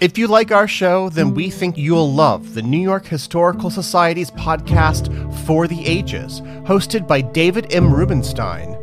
[0.00, 4.30] If you like our show, then we think you'll love the New York Historical Society's
[4.30, 5.12] podcast,
[5.44, 7.92] For the Ages, hosted by David M.
[7.92, 8.78] Rubenstein.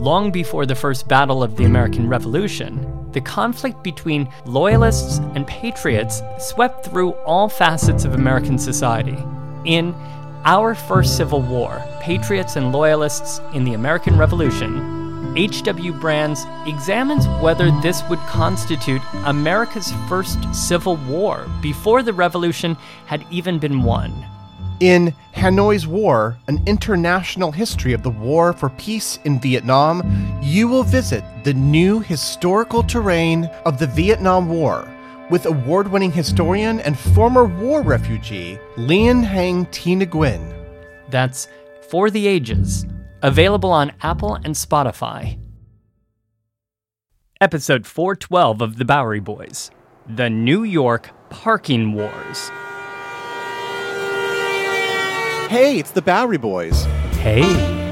[0.00, 6.20] Long before the first battle of the American Revolution, the conflict between loyalists and patriots
[6.40, 9.16] swept through all facets of American society.
[9.64, 9.94] In
[10.44, 14.95] Our First Civil War Patriots and Loyalists in the American Revolution,
[15.36, 15.92] H.W.
[15.92, 23.58] Brands examines whether this would constitute America's first civil war before the revolution had even
[23.58, 24.12] been won.
[24.80, 30.02] In Hanoi's War, an international history of the war for peace in Vietnam,
[30.42, 34.86] you will visit the new historical terrain of the Vietnam War
[35.30, 39.96] with award winning historian and former war refugee Lien Hang T.
[39.96, 40.52] Nguyen.
[41.08, 41.48] That's
[41.88, 42.86] For the Ages
[43.22, 45.38] Available on Apple and Spotify.
[47.40, 49.70] Episode 412 of The Bowery Boys
[50.06, 52.50] The New York Parking Wars.
[55.50, 56.84] Hey, it's the Bowery Boys.
[57.20, 57.85] Hey.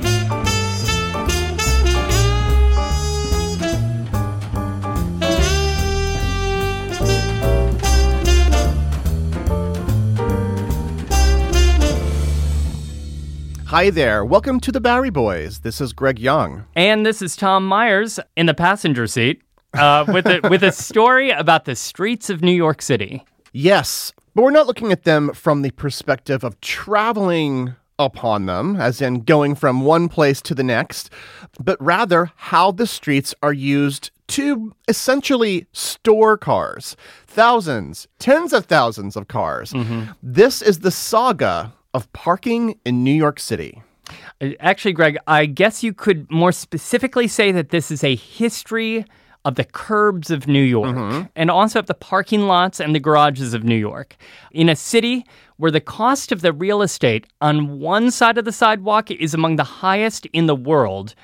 [13.74, 14.24] Hi there.
[14.24, 15.58] Welcome to the Bowery Boys.
[15.58, 16.64] This is Greg Young.
[16.76, 19.42] And this is Tom Myers in the passenger seat
[19.76, 23.24] uh, with, a, with a story about the streets of New York City.
[23.52, 29.02] Yes, but we're not looking at them from the perspective of traveling upon them, as
[29.02, 31.10] in going from one place to the next,
[31.58, 36.96] but rather how the streets are used to essentially store cars.
[37.26, 39.72] Thousands, tens of thousands of cars.
[39.72, 40.12] Mm-hmm.
[40.22, 43.82] This is the saga of parking in New York City.
[44.40, 49.06] Uh, actually, Greg, I guess you could more specifically say that this is a history
[49.44, 51.26] of the curbs of New York mm-hmm.
[51.36, 54.16] and also of the parking lots and the garages of New York.
[54.50, 55.24] In a city
[55.56, 59.56] where the cost of the real estate on one side of the sidewalk is among
[59.56, 61.14] the highest in the world.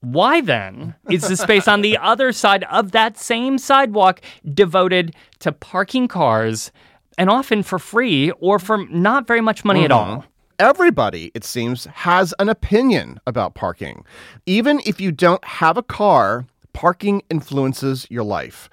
[0.00, 4.20] Why then is the space on the other side of that same sidewalk
[4.52, 6.72] devoted to parking cars
[7.18, 9.86] and often for free or for not very much money mm-hmm.
[9.86, 10.24] at all.
[10.58, 14.04] Everybody, it seems, has an opinion about parking.
[14.46, 18.68] Even if you don't have a car, parking influences your life.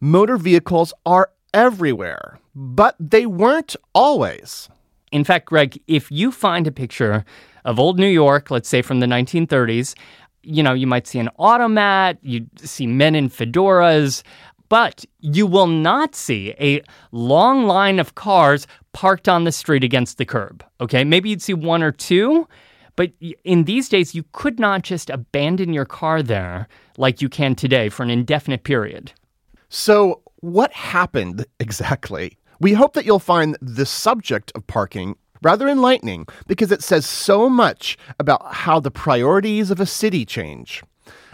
[0.00, 4.68] Motor vehicles are everywhere, but they weren't always.
[5.12, 7.24] In fact, Greg, if you find a picture
[7.64, 9.94] of old New York, let's say from the 1930s,
[10.42, 14.22] you know, you might see an automat, you see men in fedoras,
[14.68, 16.82] but you will not see a
[17.12, 20.64] long line of cars parked on the street against the curb.
[20.80, 22.48] Okay, maybe you'd see one or two,
[22.96, 23.12] but
[23.44, 26.66] in these days, you could not just abandon your car there
[26.96, 29.12] like you can today for an indefinite period.
[29.68, 32.38] So, what happened exactly?
[32.60, 37.48] We hope that you'll find the subject of parking rather enlightening because it says so
[37.50, 40.82] much about how the priorities of a city change.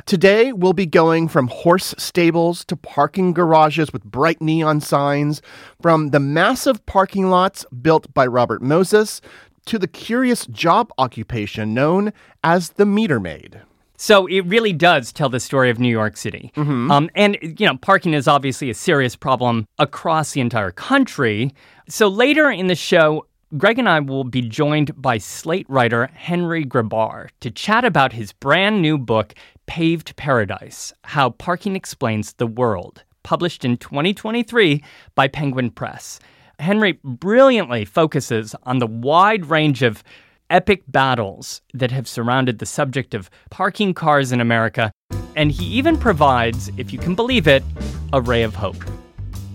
[0.06, 5.42] Today, we'll be going from horse stables to parking garages with bright neon signs,
[5.80, 9.20] from the massive parking lots built by Robert Moses
[9.66, 12.12] to the curious job occupation known
[12.42, 13.62] as the meter maid.
[13.96, 16.50] So it really does tell the story of New York City.
[16.56, 16.90] Mm-hmm.
[16.90, 21.54] Um, and, you know, parking is obviously a serious problem across the entire country.
[21.88, 23.26] So later in the show,
[23.56, 28.32] Greg and I will be joined by Slate writer Henry Grabar to chat about his
[28.32, 29.34] brand new book,
[29.72, 34.84] Paved Paradise How Parking Explains the World, published in 2023
[35.14, 36.20] by Penguin Press.
[36.58, 40.04] Henry brilliantly focuses on the wide range of
[40.50, 44.92] epic battles that have surrounded the subject of parking cars in America,
[45.36, 47.64] and he even provides, if you can believe it,
[48.12, 48.84] a ray of hope.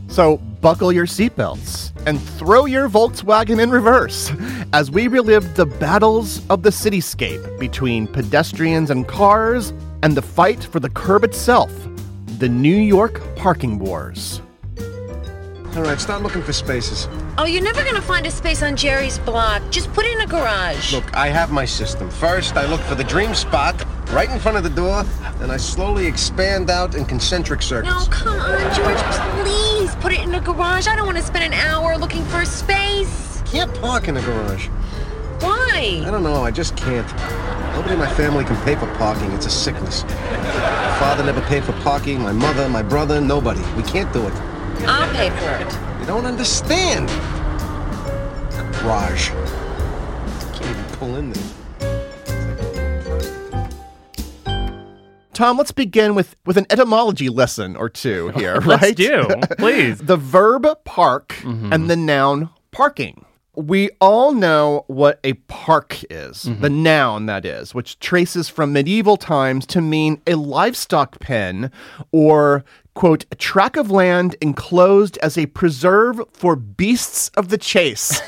[0.08, 4.32] So, buckle your seatbelts and throw your Volkswagen in reverse
[4.74, 9.74] as we relive the battles of the cityscape between pedestrians and cars
[10.04, 11.72] and the fight for the curb itself,
[12.40, 14.42] the New York parking wars.
[15.76, 17.08] All right, start looking for spaces.
[17.38, 19.62] Oh, you're never gonna find a space on Jerry's block.
[19.70, 20.94] Just put it in a garage.
[20.94, 22.10] Look, I have my system.
[22.10, 25.04] First, I look for the dream spot right in front of the door,
[25.40, 28.08] then I slowly expand out in concentric circles.
[28.08, 28.98] No, come on, George.
[29.44, 30.88] Please put it in a garage.
[30.88, 33.42] I don't want to spend an hour looking for a space.
[33.46, 34.70] Can't park in the garage.
[35.40, 36.04] Why?
[36.06, 37.08] I don't know, I just can't.
[37.76, 39.32] Nobody in my family can pay for parking.
[39.34, 40.04] It's a sickness.
[40.04, 43.62] My father never paid for parking, my mother, my brother, nobody.
[43.76, 44.34] We can't do it.
[44.88, 46.00] I'll pay for it.
[46.00, 47.08] You don't understand.
[48.82, 49.30] Garage.
[50.54, 51.58] Can't even pull in there.
[55.38, 58.82] Tom, let's begin with, with an etymology lesson or two here, right?
[58.82, 59.28] Let's do,
[59.60, 60.00] please.
[60.00, 61.72] the verb park mm-hmm.
[61.72, 63.24] and the noun parking.
[63.58, 66.62] We all know what a park is, mm-hmm.
[66.62, 71.72] the noun that is, which traces from medieval times to mean a livestock pen
[72.12, 72.64] or,
[72.94, 78.22] quote, a tract of land enclosed as a preserve for beasts of the chase.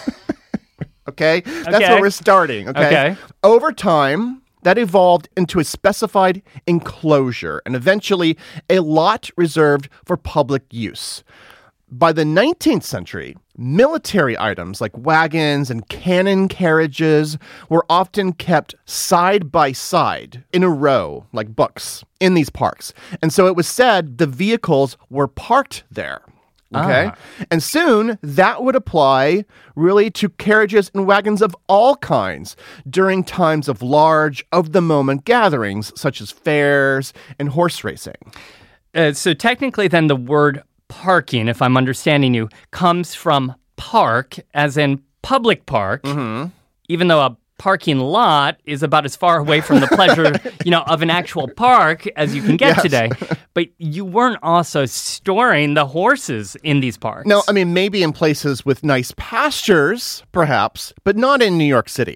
[1.08, 1.42] okay?
[1.42, 1.90] That's Okay.
[1.90, 2.88] where we're starting, okay?
[2.88, 3.18] Okay.
[3.44, 8.36] Over time, that evolved into a specified enclosure and eventually
[8.70, 11.24] a lot reserved for public use.
[11.92, 19.52] By the 19th century, military items like wagons and cannon carriages were often kept side
[19.52, 22.94] by side in a row, like books, in these parks.
[23.22, 26.22] And so it was said the vehicles were parked there.
[26.74, 27.12] Okay.
[27.50, 29.46] And soon that would apply
[29.76, 32.56] really to carriages and wagons of all kinds
[32.88, 38.34] during times of large, of the moment gatherings such as fairs and horse racing.
[38.94, 44.76] Uh, so technically, then the word parking, if I'm understanding you, comes from park, as
[44.76, 46.50] in public park, mm-hmm.
[46.90, 50.34] even though a parking lot is about as far away from the pleasure,
[50.66, 52.82] you know, of an actual park as you can get Yes.
[52.82, 53.10] today.
[53.56, 57.28] But you weren't also storing the horses in these parks.
[57.28, 61.90] No, I mean, maybe in places with nice pastures, perhaps, but not in New York
[61.90, 62.16] City.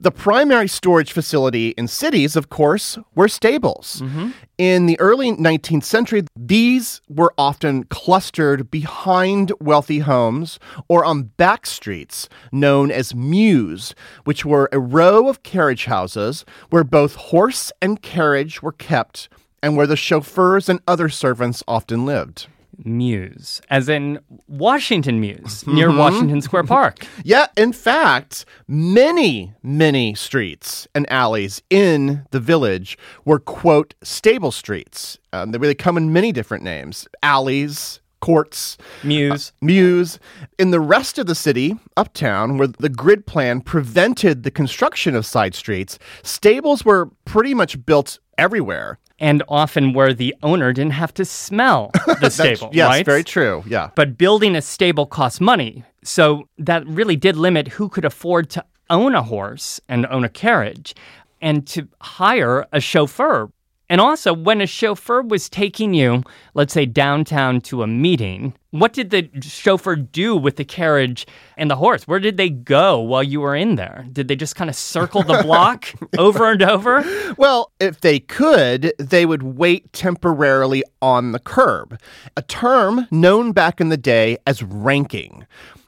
[0.00, 4.02] The primary storage facility in cities, of course, were stables.
[4.02, 4.30] Mm-hmm.
[4.58, 10.58] In the early 19th century, these were often clustered behind wealthy homes
[10.88, 13.94] or on back streets known as mews,
[14.24, 19.28] which were a row of carriage houses where both horse and carriage were kept
[19.62, 22.48] and where the chauffeurs and other servants often lived.
[22.84, 24.18] Mews, as in
[24.48, 25.98] Washington Mews, near Mm-hmm.
[25.98, 27.06] Washington Square Park.
[27.24, 35.18] Yeah, in fact, many, many streets and alleys in the village were, quote, stable streets.
[35.32, 39.52] Um, they really come in many different names alleys, courts, Mews.
[39.60, 40.18] Mews.
[40.58, 45.26] In the rest of the city, uptown, where the grid plan prevented the construction of
[45.26, 48.98] side streets, stables were pretty much built everywhere.
[49.18, 51.90] And often where the owner didn't have to smell
[52.20, 53.06] the stable, yes, right?
[53.06, 53.62] very true.
[53.66, 53.90] Yeah.
[53.94, 55.84] But building a stable costs money.
[56.02, 60.28] So that really did limit who could afford to own a horse and own a
[60.28, 60.94] carriage
[61.40, 63.50] and to hire a chauffeur.
[63.90, 66.22] And also, when a chauffeur was taking you,
[66.54, 71.26] let's say downtown to a meeting, what did the chauffeur do with the carriage
[71.58, 72.08] and the horse?
[72.08, 74.06] Where did they go while you were in there?
[74.10, 77.04] Did they just kind of circle the block over and over?
[77.36, 82.00] Well, if they could, they would wait temporarily on the curb,
[82.36, 85.46] a term known back in the day as ranking.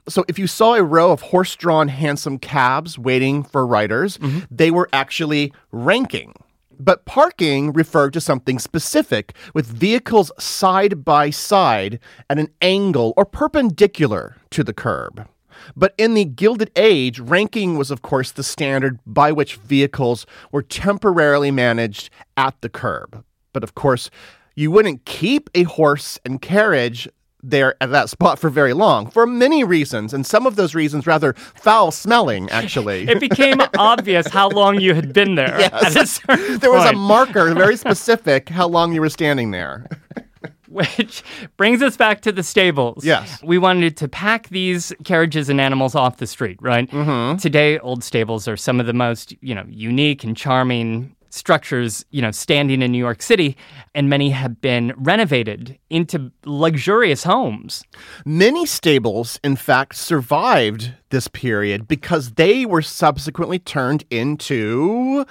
[0.09, 4.41] So if you saw a row of horse drawn hansom cabs waiting for riders, mm-hmm.
[4.51, 6.35] they were actually ranking.
[6.79, 13.25] But parking referred to something specific with vehicles side by side at an angle or
[13.25, 15.27] perpendicular to the curb.
[15.75, 20.63] But in the Gilded Age, ranking was, of course, the standard by which vehicles were
[20.63, 23.25] temporarily managed at the curb.
[23.55, 24.11] But of course,
[24.55, 27.09] you wouldn't keep a horse and carriage
[27.51, 31.07] there at that spot for very long for many reasons, and some of those reasons
[31.07, 33.09] rather foul smelling, actually.
[33.09, 35.57] It became obvious how long you had been there.
[35.57, 35.91] A
[36.59, 39.87] there was a marker, very specific, how long you were standing there.
[40.69, 41.23] Which
[41.57, 43.05] brings us back to the stables.
[43.05, 43.43] Yes.
[43.43, 46.91] We wanted to pack these carriages and animals off the street, right?
[46.91, 47.39] Mm-hmm.
[47.39, 52.23] Today, old stables are some of the most, you know, unique and charming structures, you
[52.23, 53.57] know, standing in New York City,
[53.95, 57.85] and many have been renovated into luxurious homes.
[58.25, 65.25] Many stables, in fact, survived this period because they were subsequently turned into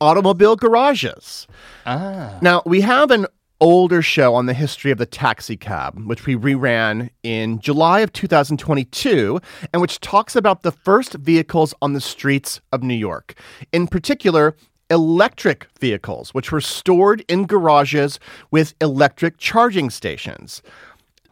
[0.00, 1.46] automobile garages.
[1.86, 2.38] Ah.
[2.40, 3.26] Now, we have an
[3.60, 8.12] older show on the history of the taxi cab, which we reran in July of
[8.12, 9.40] 2022,
[9.72, 13.34] and which talks about the first vehicles on the streets of New York.
[13.72, 14.56] In particular,
[14.90, 18.18] electric vehicles, which were stored in garages
[18.50, 20.62] with electric charging stations.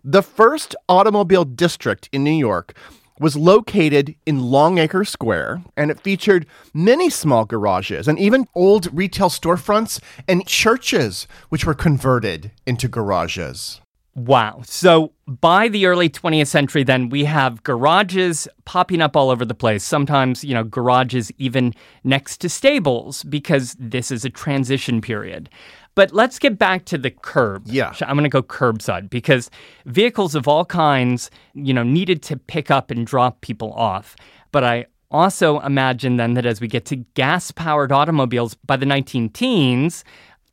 [0.04, 2.74] The first automobile district in New York
[3.20, 9.28] was located in Longacre Square, and it featured many small garages and even old retail
[9.28, 13.80] storefronts and churches, which were converted into garages.
[14.18, 14.62] Wow.
[14.64, 19.54] So by the early 20th century, then we have garages popping up all over the
[19.54, 19.84] place.
[19.84, 21.72] Sometimes, you know, garages even
[22.02, 25.48] next to stables because this is a transition period.
[25.94, 27.62] But let's get back to the curb.
[27.66, 27.92] Yeah.
[28.00, 29.50] I'm going to go curbside because
[29.86, 34.16] vehicles of all kinds, you know, needed to pick up and drop people off.
[34.50, 38.86] But I also imagine then that as we get to gas powered automobiles by the
[38.86, 40.04] 19 teens,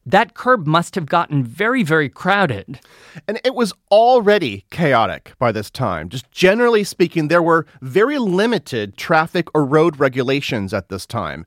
[0.05, 2.79] that curb must have gotten very, very crowded.
[3.27, 6.09] And it was already chaotic by this time.
[6.09, 11.45] Just generally speaking, there were very limited traffic or road regulations at this time.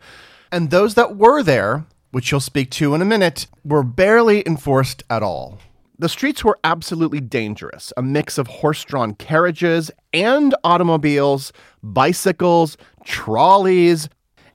[0.51, 5.03] And those that were there which you'll speak to in a minute, were barely enforced
[5.11, 5.59] at all.
[5.99, 14.09] The streets were absolutely dangerous a mix of horse drawn carriages and automobiles, bicycles, trolleys.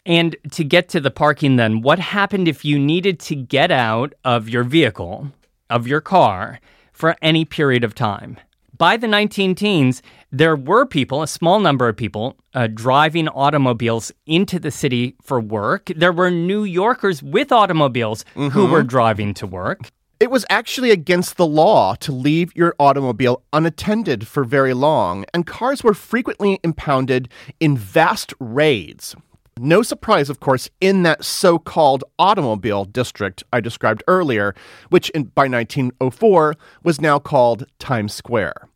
[0.05, 4.13] And to get to the parking, then, what happened if you needed to get out
[4.25, 5.31] of your vehicle,
[5.69, 6.60] of your car,
[6.91, 8.38] for any period of time?
[8.77, 14.12] By the 19 teens, there were people, a small number of people, uh, driving automobiles
[14.25, 15.91] into the city for work.
[15.95, 18.50] There were New Yorkers with automobiles mm-hmm.
[18.50, 19.89] who were driving to work.
[20.19, 25.45] It was actually against the law to leave your automobile unattended for very long, and
[25.45, 27.29] cars were frequently impounded
[27.60, 29.15] in vast raids.
[29.60, 34.55] No surprise, of course, in that so called automobile district I described earlier,
[34.89, 38.67] which in, by 1904 was now called Times Square.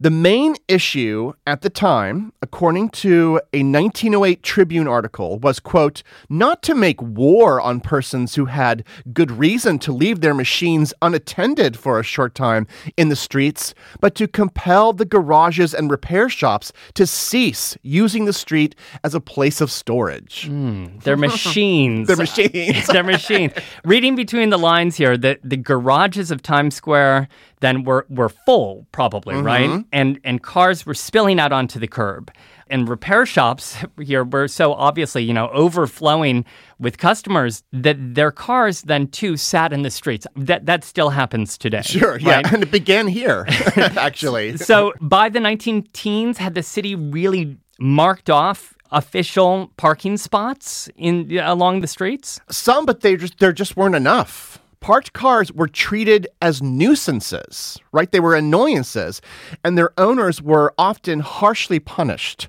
[0.00, 6.62] The main issue at the time, according to a 1908 Tribune article, was, quote, not
[6.62, 11.98] to make war on persons who had good reason to leave their machines unattended for
[11.98, 17.04] a short time in the streets, but to compel the garages and repair shops to
[17.04, 20.48] cease using the street as a place of storage.
[20.48, 22.06] Mm, they're machines.
[22.06, 22.86] they're machines.
[22.92, 23.52] they're machines.
[23.84, 27.26] Reading between the lines here, the, the garages of Times Square
[27.60, 29.46] then were, were full, probably, mm-hmm.
[29.46, 29.84] right?
[29.92, 32.30] And, and cars were spilling out onto the curb.
[32.70, 36.44] And repair shops here were so obviously, you know, overflowing
[36.78, 40.26] with customers that their cars then too sat in the streets.
[40.36, 41.82] That that still happens today.
[41.82, 43.46] Sure, yeah, and it began here,
[43.76, 44.56] actually.
[44.58, 51.38] so by the 19 teens, had the city really marked off official parking spots in
[51.38, 52.40] along the streets?
[52.50, 58.10] Some, but they just there just weren't enough parked cars were treated as nuisances, right?
[58.10, 59.20] They were annoyances,
[59.64, 62.48] and their owners were often harshly punished.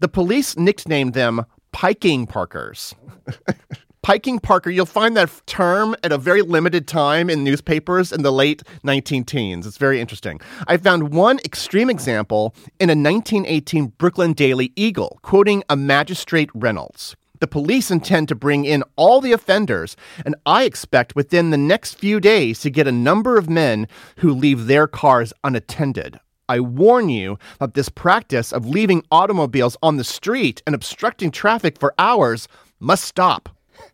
[0.00, 2.94] The police nicknamed them piking parkers.
[4.02, 8.30] piking parker, you'll find that term at a very limited time in newspapers in the
[8.30, 9.66] late 19 teens.
[9.66, 10.40] It's very interesting.
[10.68, 17.16] I found one extreme example in a 1918 Brooklyn Daily Eagle, quoting a magistrate Reynolds.
[17.40, 21.94] The police intend to bring in all the offenders, and I expect within the next
[21.94, 23.88] few days to get a number of men
[24.18, 26.20] who leave their cars unattended.
[26.48, 31.78] I warn you that this practice of leaving automobiles on the street and obstructing traffic
[31.78, 32.48] for hours
[32.80, 33.48] must stop.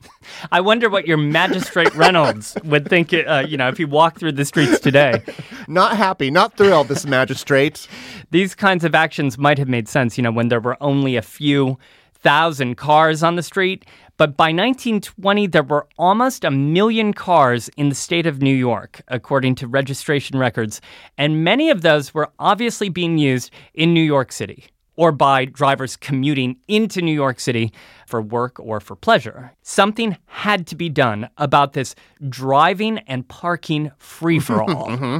[0.53, 4.33] I wonder what your magistrate Reynolds would think, uh, you know, if he walked through
[4.33, 5.23] the streets today.
[5.69, 7.87] Not happy, not thrilled, this magistrate.
[8.31, 11.23] These kinds of actions might have made sense, you know, when there were only a
[11.23, 11.79] few
[12.23, 13.85] thousand cars on the street,
[14.17, 19.01] but by 1920, there were almost a million cars in the state of New York,
[19.09, 20.81] according to registration records,
[21.17, 24.67] and many of those were obviously being used in New York City
[25.01, 27.73] or by drivers commuting into New York City
[28.07, 29.53] for work or for pleasure.
[29.63, 31.95] Something had to be done about this
[32.29, 34.89] driving and parking free for all.
[34.89, 35.19] mm-hmm.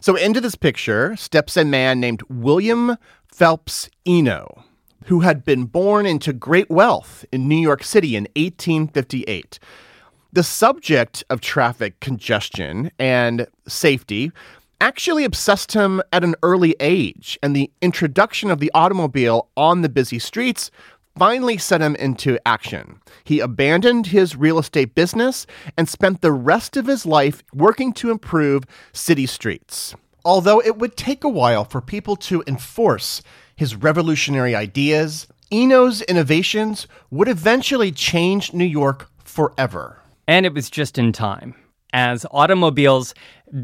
[0.00, 4.64] So, into this picture steps a man named William Phelps Eno
[5.06, 9.58] who had been born into great wealth in New York City in 1858.
[10.32, 14.30] The subject of traffic congestion and safety
[14.80, 19.88] actually obsessed him at an early age, and the introduction of the automobile on the
[19.88, 20.70] busy streets
[21.18, 23.00] finally set him into action.
[23.24, 28.10] He abandoned his real estate business and spent the rest of his life working to
[28.10, 29.94] improve city streets.
[30.24, 33.22] Although it would take a while for people to enforce
[33.60, 40.00] his revolutionary ideas, Eno's innovations would eventually change New York forever.
[40.26, 41.54] And it was just in time.
[41.92, 43.12] As automobiles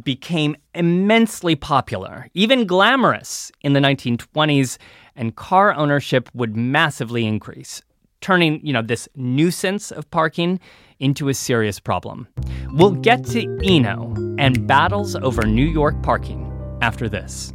[0.02, 4.76] became immensely popular, even glamorous in the 1920s,
[5.14, 7.80] and car ownership would massively increase,
[8.20, 10.60] turning, you know, this nuisance of parking
[10.98, 12.28] into a serious problem.
[12.72, 17.54] We'll get to Eno and battles over New York parking after this.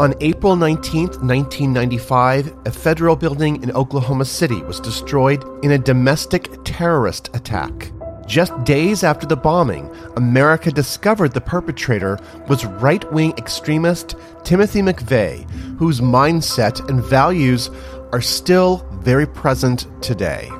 [0.00, 6.48] On April 19, 1995, a federal building in Oklahoma City was destroyed in a domestic
[6.64, 7.92] terrorist attack.
[8.26, 15.44] Just days after the bombing, America discovered the perpetrator was right wing extremist Timothy McVeigh,
[15.76, 17.68] whose mindset and values
[18.10, 20.50] are still very present today.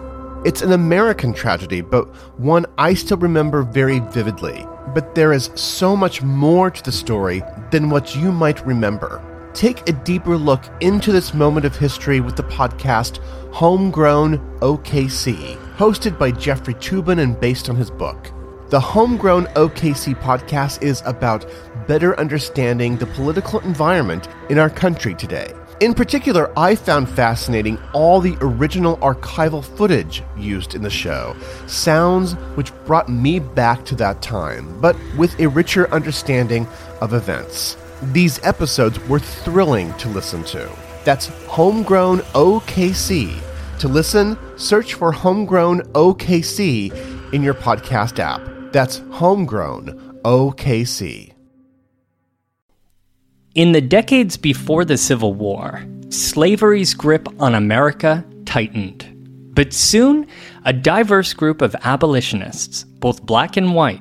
[0.44, 4.66] It's an American tragedy, but one I still remember very vividly.
[4.94, 9.23] But there is so much more to the story than what you might remember.
[9.54, 13.19] Take a deeper look into this moment of history with the podcast
[13.52, 18.30] Homegrown OKC, hosted by Jeffrey Toobin and based on his book.
[18.69, 21.45] The Homegrown OKC podcast is about
[21.88, 25.52] better understanding the political environment in our country today.
[25.80, 31.35] In particular, I found fascinating all the original archival footage used in the show,
[31.66, 36.69] sounds which brought me back to that time, but with a richer understanding
[37.00, 37.76] of events.
[38.02, 40.71] These episodes were thrilling to listen to.
[41.04, 43.38] That's Homegrown OKC.
[43.80, 48.40] To listen, search for Homegrown OKC in your podcast app.
[48.73, 51.35] That's Homegrown OKC.
[53.54, 59.07] In the decades before the Civil War, slavery's grip on America tightened.
[59.55, 60.27] But soon,
[60.64, 64.01] a diverse group of abolitionists, both black and white,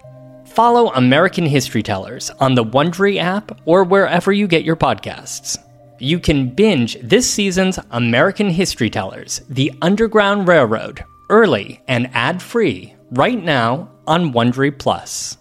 [0.51, 5.57] Follow American History Tellers on the Wondery app or wherever you get your podcasts.
[5.97, 13.41] You can binge this season's American History Tellers, The Underground Railroad, early and ad-free right
[13.41, 15.37] now on Wondery Plus.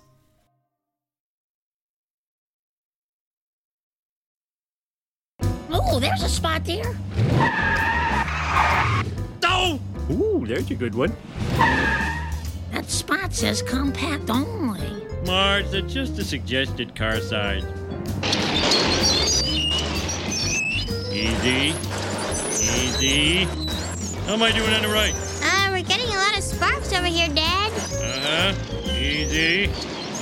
[5.73, 6.95] Oh, there's a spot there.
[9.43, 9.81] Oh!
[10.13, 11.13] Ooh, there's a good one.
[12.73, 14.81] That spot says compact only.
[15.27, 17.65] Marge, that's just a suggested car size.
[21.13, 21.75] Easy.
[22.61, 23.45] Easy.
[24.27, 25.15] How am I doing on the right?
[25.43, 27.73] Uh, we're getting a lot of sparks over here, Dad.
[27.73, 28.91] Uh huh.
[28.93, 29.65] Easy.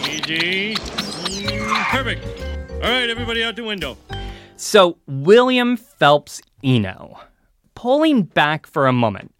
[0.08, 0.74] Easy.
[0.74, 2.24] Mm, perfect.
[2.72, 3.96] All right, everybody out the window.
[4.56, 7.20] So, William Phelps Eno.
[7.74, 9.32] Pulling back for a moment,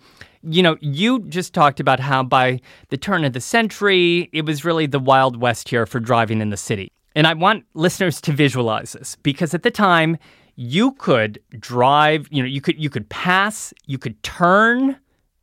[0.43, 4.65] you know, you just talked about how by the turn of the century, it was
[4.65, 6.93] really the Wild West here for driving in the city.
[7.15, 10.17] And I want listeners to visualize this because at the time,
[10.57, 14.97] you could drive, you know, you could you could pass, you could turn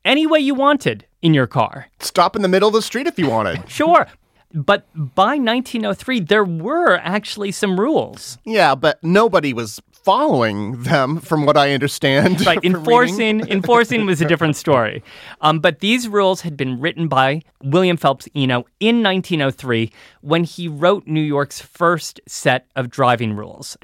[0.03, 1.87] any way you wanted in your car.
[1.99, 3.63] Stop in the middle of the street if you wanted.
[3.69, 4.07] Sure.
[4.53, 8.37] But by 1903, there were actually some rules.
[8.45, 12.45] Yeah, but nobody was following them, from what I understand.
[12.45, 15.03] Right, enforcing enforcing was a different story.
[15.41, 19.91] Um, but these rules had been written by William Phelps Eno in 1903
[20.21, 23.77] when he wrote New York's first set of driving rules.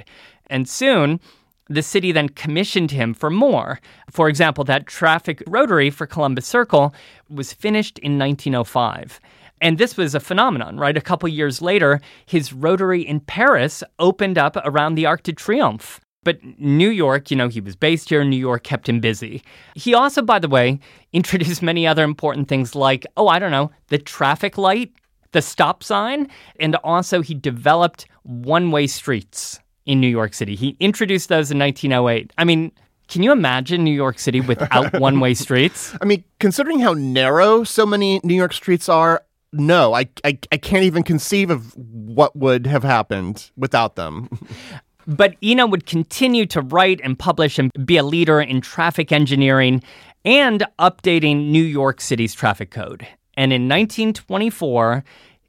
[0.46, 1.20] And soon,
[1.68, 3.80] the city then commissioned him for more.
[4.12, 6.94] For example, that traffic rotary for Columbus Circle
[7.30, 9.20] was finished in 1905.
[9.60, 10.98] And this was a phenomenon, right?
[10.98, 16.00] A couple years later, his rotary in Paris opened up around the Arc de Triomphe.
[16.24, 19.42] But New York, you know, he was based here in New York, kept him busy.
[19.76, 20.80] He also, by the way,
[21.14, 24.94] introduced many other important things like, oh, I don't know, the traffic light,
[25.32, 26.28] the stop sign,
[26.60, 30.56] and also he developed one way streets in New York City.
[30.56, 32.32] He introduced those in 1908.
[32.38, 32.72] I mean,
[33.08, 35.96] can you imagine New York City without one way streets?
[36.02, 40.58] I mean, considering how narrow so many New York streets are, no, I, I, I
[40.58, 44.30] can't even conceive of what would have happened without them.
[45.12, 49.84] But Eno would continue to write and publish and be a leader in traffic engineering
[50.24, 53.06] and updating New York City's traffic code.
[53.36, 55.04] And in 1924,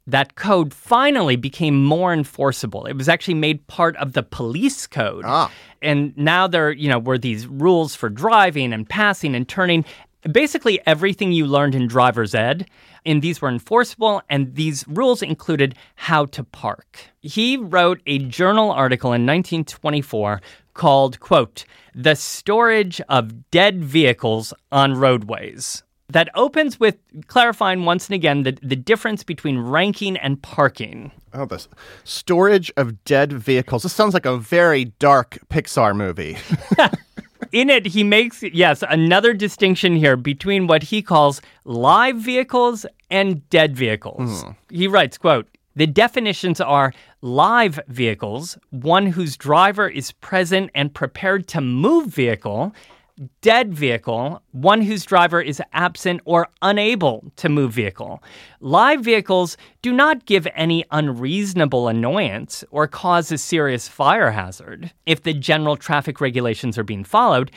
[0.09, 2.87] that code finally became more enforceable.
[2.87, 5.23] It was actually made part of the police code.
[5.25, 5.49] Ah.
[5.81, 9.85] And now there, you know, were these rules for driving and passing and turning.
[10.33, 12.69] Basically everything you learned in driver's ed,
[13.05, 17.01] and these were enforceable, and these rules included how to park.
[17.21, 20.41] He wrote a journal article in 1924
[20.75, 28.15] called, quote, The Storage of Dead Vehicles on Roadways that opens with clarifying once and
[28.15, 31.11] again the, the difference between ranking and parking.
[31.33, 31.69] Oh, this
[32.05, 33.83] storage of dead vehicles.
[33.83, 36.37] This sounds like a very dark Pixar movie.
[37.53, 43.49] In it, he makes, yes, another distinction here between what he calls live vehicles and
[43.51, 44.43] dead vehicles.
[44.43, 44.51] Hmm.
[44.71, 51.47] He writes, quote, the definitions are live vehicles, one whose driver is present and prepared
[51.49, 52.75] to move vehicle,
[53.41, 58.23] dead vehicle, one whose driver is absent or unable to move vehicle.
[58.61, 65.23] Live vehicles do not give any unreasonable annoyance or cause a serious fire hazard if
[65.23, 67.51] the general traffic regulations are being followed.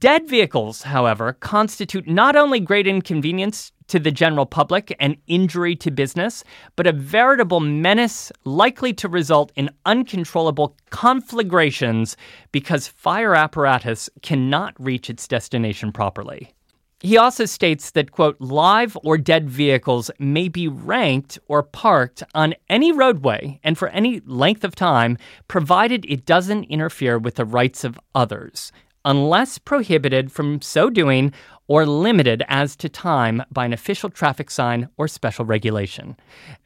[0.00, 5.92] Dead vehicles, however, constitute not only great inconvenience to the general public and injury to
[5.92, 6.42] business,
[6.74, 12.16] but a veritable menace likely to result in uncontrollable conflagrations
[12.50, 16.52] because fire apparatus cannot reach its destination properly.
[16.98, 22.56] He also states that, quote, live or dead vehicles may be ranked or parked on
[22.68, 27.84] any roadway and for any length of time, provided it doesn't interfere with the rights
[27.84, 28.72] of others,
[29.08, 31.32] unless prohibited from so doing
[31.66, 36.14] or limited as to time by an official traffic sign or special regulation.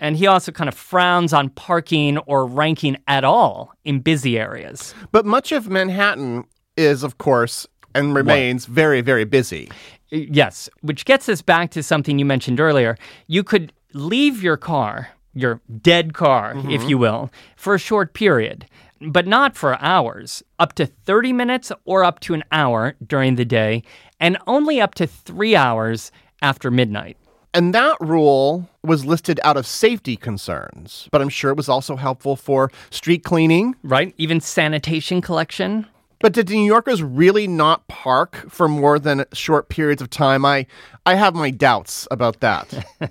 [0.00, 4.92] And he also kind of frowns on parking or ranking at all in busy areas.
[5.12, 6.44] but much of Manhattan
[6.76, 9.70] is, of course, and remains very, very busy.
[10.10, 12.96] Yes, which gets us back to something you mentioned earlier.
[13.28, 16.88] You could leave your car, your dead car, if mm-hmm.
[16.88, 18.66] you will, for a short period,
[19.10, 23.44] but not for hours, up to 30 minutes or up to an hour during the
[23.44, 23.82] day,
[24.20, 27.16] and only up to three hours after midnight.
[27.54, 31.96] And that rule was listed out of safety concerns, but I'm sure it was also
[31.96, 33.74] helpful for street cleaning.
[33.82, 34.14] Right?
[34.16, 35.86] Even sanitation collection.
[36.20, 40.44] But did New Yorkers really not park for more than short periods of time?
[40.44, 40.66] I,
[41.04, 42.86] I have my doubts about that.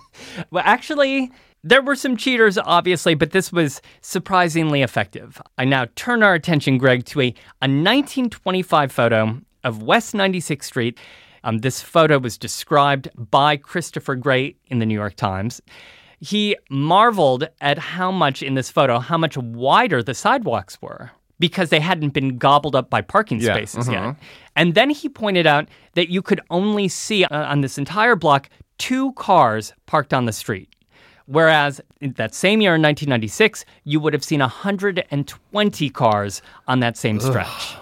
[0.50, 1.32] Well, actually,
[1.64, 5.42] there were some cheaters, obviously, but this was surprisingly effective.
[5.58, 7.28] I now turn our attention, Greg, to a,
[7.62, 10.98] a 1925 photo of West 96th Street.
[11.44, 15.62] Um, this photo was described by Christopher Gray in the New York Times.
[16.20, 21.70] He marveled at how much in this photo, how much wider the sidewalks were because
[21.70, 24.16] they hadn't been gobbled up by parking Yeah, spaces yet.
[24.56, 28.50] And then he pointed out that you could only see uh, on this entire block
[28.78, 30.70] two cars parked on the street.
[31.26, 36.98] Whereas in that same year in 1996, you would have seen 120 cars on that
[36.98, 37.76] same stretch.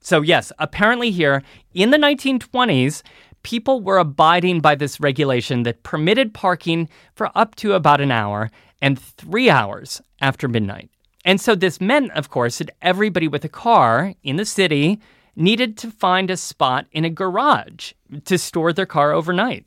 [0.00, 1.42] So, yes, apparently here
[1.74, 3.02] in the 1920s,
[3.42, 8.50] people were abiding by this regulation that permitted parking for up to about an hour
[8.80, 10.90] and three hours after midnight.
[11.24, 15.00] And so this meant, of course, that everybody with a car in the city
[15.34, 17.92] needed to find a spot in a garage
[18.24, 19.65] to store their car overnight.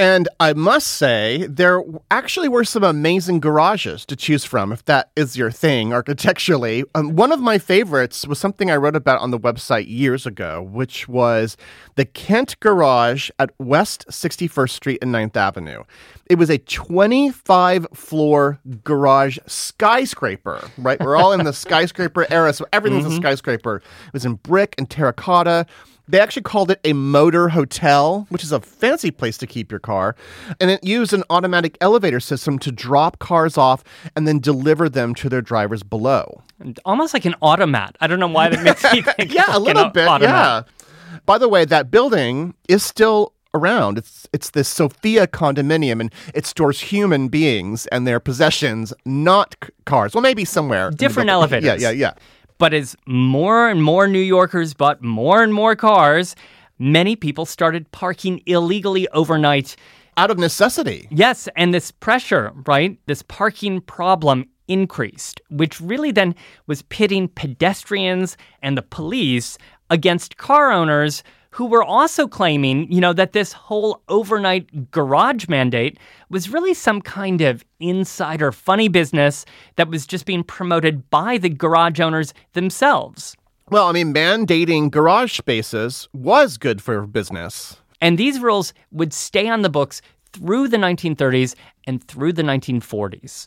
[0.00, 5.10] And I must say, there actually were some amazing garages to choose from, if that
[5.14, 6.84] is your thing architecturally.
[6.94, 10.62] Um, one of my favorites was something I wrote about on the website years ago,
[10.62, 11.58] which was
[11.96, 15.84] the Kent Garage at West 61st Street and 9th Avenue.
[16.30, 20.98] It was a 25 floor garage skyscraper, right?
[20.98, 23.82] We're all in the skyscraper era, so everything's a skyscraper.
[24.06, 25.66] It was in brick and terracotta.
[26.10, 29.80] They actually called it a motor hotel, which is a fancy place to keep your
[29.80, 30.16] car.
[30.60, 33.84] And it used an automatic elevator system to drop cars off
[34.16, 36.42] and then deliver them to their drivers below.
[36.84, 37.96] Almost like an automat.
[38.00, 39.32] I don't know why that makes me think.
[39.32, 40.08] Yeah, like a little bit.
[40.08, 40.66] automat.
[40.68, 41.18] Yeah.
[41.26, 43.98] By the way, that building is still around.
[43.98, 49.70] It's it's this Sofia condominium, and it stores human beings and their possessions, not c-
[49.86, 50.14] cars.
[50.14, 51.64] Well, maybe somewhere Different elevators.
[51.66, 52.12] Yeah, yeah, yeah.
[52.60, 56.36] But as more and more New Yorkers bought more and more cars,
[56.78, 59.76] many people started parking illegally overnight.
[60.18, 61.08] Out of necessity.
[61.10, 62.98] Yes, and this pressure, right?
[63.06, 66.34] This parking problem increased, which really then
[66.66, 69.56] was pitting pedestrians and the police
[69.88, 75.98] against car owners who were also claiming, you know, that this whole overnight garage mandate
[76.28, 79.44] was really some kind of insider funny business
[79.76, 83.36] that was just being promoted by the garage owners themselves.
[83.68, 87.76] Well, I mean, mandating garage spaces was good for business.
[88.00, 91.54] And these rules would stay on the books through the 1930s
[91.86, 93.46] and through the 1940s.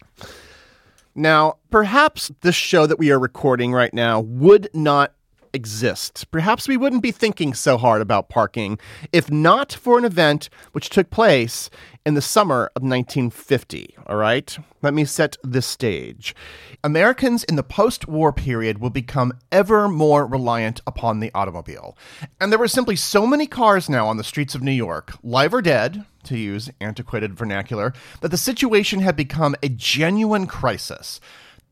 [1.15, 5.13] Now, perhaps the show that we are recording right now would not
[5.53, 6.29] exist.
[6.31, 8.79] Perhaps we wouldn't be thinking so hard about parking
[9.11, 11.69] if not for an event which took place
[12.05, 13.95] in the summer of 1950.
[14.07, 14.57] All right?
[14.81, 16.35] Let me set the stage.
[16.83, 21.97] Americans in the post war period will become ever more reliant upon the automobile.
[22.41, 25.53] And there were simply so many cars now on the streets of New York, live
[25.53, 31.19] or dead, to use antiquated vernacular, that the situation had become a genuine crisis.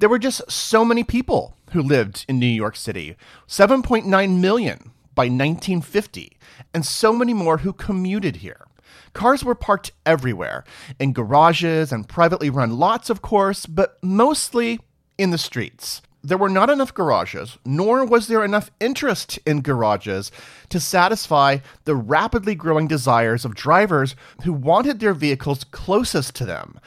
[0.02, 3.16] There were just so many people who lived in New York City
[3.48, 6.40] 7.9 million by 1950,
[6.74, 8.66] and so many more who commuted here.
[9.14, 10.64] Cars were parked everywhere,
[11.00, 14.80] in garages and privately run lots, of course, but mostly
[15.20, 16.02] in the streets.
[16.24, 20.32] There were not enough garages, nor was there enough interest in garages
[20.70, 26.80] to satisfy the rapidly growing desires of drivers who wanted their vehicles closest to them,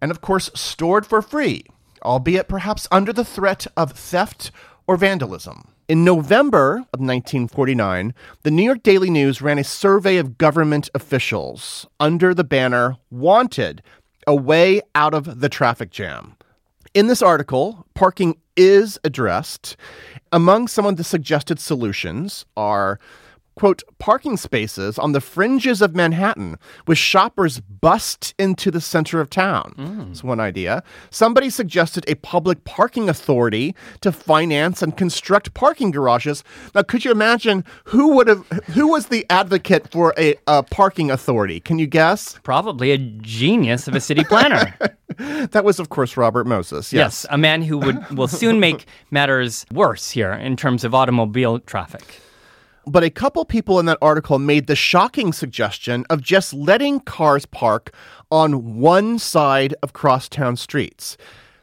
[0.00, 1.64] and of course, stored for free,
[2.04, 4.50] albeit perhaps under the threat of theft
[4.86, 5.68] or vandalism.
[5.88, 11.86] In November of 1949, the New York Daily News ran a survey of government officials
[11.98, 13.82] under the banner Wanted,
[14.26, 16.36] a way out of the traffic jam.
[16.94, 19.76] In this article, parking is addressed.
[20.32, 23.00] Among some of the suggested solutions are
[23.60, 29.28] quote, parking spaces on the fringes of Manhattan with shoppers bust into the center of
[29.28, 29.74] town.
[29.76, 30.06] Mm.
[30.06, 30.82] That's one idea.
[31.10, 36.42] Somebody suggested a public parking authority to finance and construct parking garages.
[36.74, 41.10] Now, could you imagine who would have who was the advocate for a, a parking
[41.10, 41.60] authority?
[41.60, 42.38] Can you guess?
[42.42, 44.74] Probably a genius of a city planner.
[45.50, 46.92] That was, of course, Robert Moses.
[46.92, 51.58] yes, a man who would will soon make matters worse here in terms of automobile
[51.58, 52.20] traffic.
[52.86, 57.46] But a couple people in that article made the shocking suggestion of just letting cars
[57.46, 57.92] park
[58.30, 61.16] on one side of crosstown streets.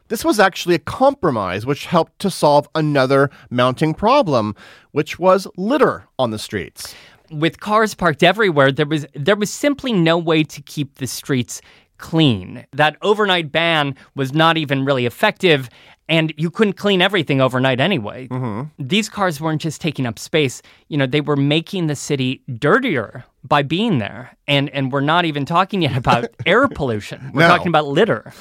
[0.08, 4.54] This was actually a compromise which helped to solve another mounting problem,
[4.92, 6.94] which was litter on the streets.
[7.30, 11.60] With cars parked everywhere, there was there was simply no way to keep the streets
[11.98, 12.64] clean.
[12.72, 15.68] That overnight ban was not even really effective,
[16.08, 18.28] and you couldn't clean everything overnight anyway.
[18.28, 18.62] Mm-hmm.
[18.78, 23.24] These cars weren't just taking up space, you know, they were making the city dirtier
[23.44, 24.36] by being there.
[24.46, 27.30] And and we're not even talking yet about air pollution.
[27.34, 27.48] We're No.
[27.48, 28.32] talking about litter.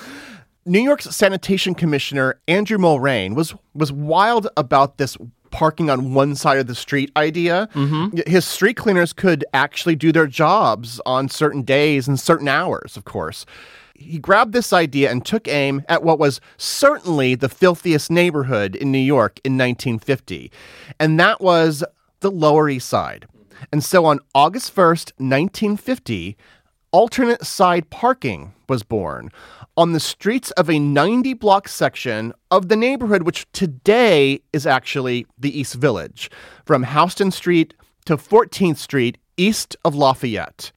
[0.66, 5.18] New York's sanitation commissioner Andrew Mulrain was was wild about this
[5.50, 7.70] parking on one side of the street idea.
[7.74, 8.18] Mm-hmm.
[8.18, 12.98] Y- His street cleaners could actually do their jobs on certain days and certain hours,
[12.98, 13.46] of course.
[13.98, 18.92] He grabbed this idea and took aim at what was certainly the filthiest neighborhood in
[18.92, 20.52] New York in 1950,
[21.00, 21.84] and that was
[22.20, 23.28] the Lower East Side.
[23.72, 26.38] And so on August 1st, 1950,
[26.92, 29.32] alternate side parking was born
[29.76, 35.26] on the streets of a 90 block section of the neighborhood, which today is actually
[35.38, 36.30] the East Village,
[36.66, 37.74] from Houston Street
[38.06, 40.72] to 14th Street, east of Lafayette.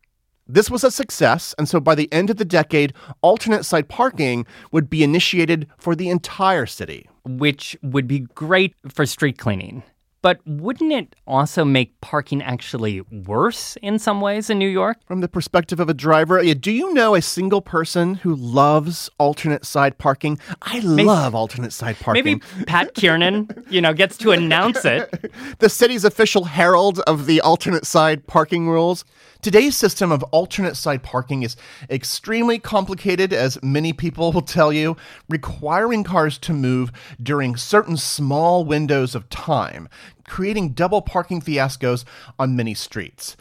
[0.52, 4.46] This was a success, and so by the end of the decade, alternate side parking
[4.72, 7.08] would be initiated for the entire city.
[7.24, 9.82] which would be great for street cleaning.
[10.22, 14.98] But wouldn't it also make parking actually worse in some ways in New York?
[15.06, 19.08] From the perspective of a driver, yeah, do you know a single person who loves
[19.18, 20.38] alternate side parking?
[20.62, 22.24] I love alternate side parking.
[22.24, 25.32] Maybe Pat Kiernan, you know, gets to announce it.
[25.58, 29.04] the city's official herald of the alternate side parking rules.
[29.42, 31.56] Today's system of alternate side parking is
[31.88, 34.98] extremely complicated, as many people will tell you,
[35.30, 39.88] requiring cars to move during certain small windows of time,
[40.26, 42.04] creating double parking fiascos
[42.38, 43.34] on many streets.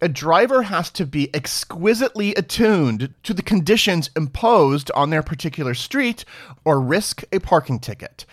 [0.00, 6.24] A driver has to be exquisitely attuned to the conditions imposed on their particular street
[6.64, 8.24] or risk a parking ticket.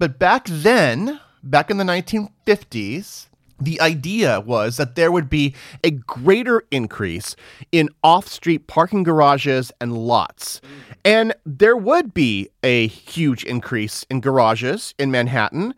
[0.00, 3.26] But back then, back in the 1950s,
[3.60, 7.36] the idea was that there would be a greater increase
[7.72, 10.60] in off street parking garages and lots.
[11.04, 15.74] And there would be a huge increase in garages in Manhattan.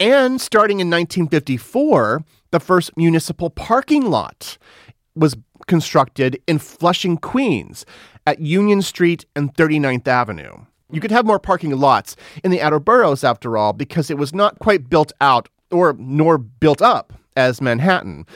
[0.00, 4.56] And starting in 1954, the first municipal parking lot
[5.14, 5.36] was
[5.66, 7.84] constructed in Flushing, Queens,
[8.26, 10.64] at Union Street and 39th Avenue.
[10.90, 14.32] You could have more parking lots in the outer boroughs, after all, because it was
[14.32, 18.26] not quite built out or nor built up as Manhattan.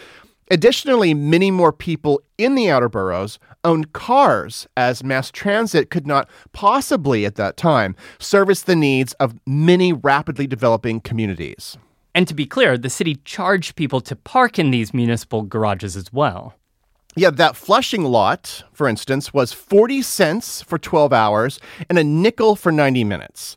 [0.50, 6.28] Additionally, many more people in the outer boroughs owned cars, as mass transit could not
[6.52, 11.78] possibly at that time service the needs of many rapidly developing communities.
[12.14, 16.12] And to be clear, the city charged people to park in these municipal garages as
[16.12, 16.54] well.
[17.14, 22.56] Yeah, that Flushing lot, for instance, was 40 cents for 12 hours and a nickel
[22.56, 23.56] for 90 minutes.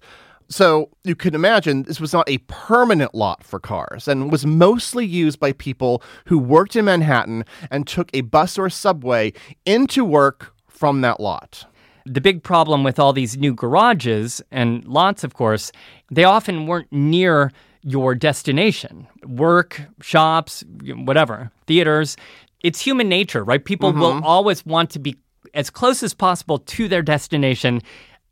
[0.50, 5.06] So you can imagine this was not a permanent lot for cars and was mostly
[5.06, 9.34] used by people who worked in Manhattan and took a bus or subway
[9.66, 11.66] into work from that lot.
[12.06, 15.72] The big problem with all these new garages and lots, of course,
[16.12, 22.18] they often weren't near your destination work, shops, whatever, theaters.
[22.62, 23.64] It's human nature, right?
[23.64, 24.00] People mm-hmm.
[24.00, 25.18] will always want to be
[25.54, 27.82] as close as possible to their destination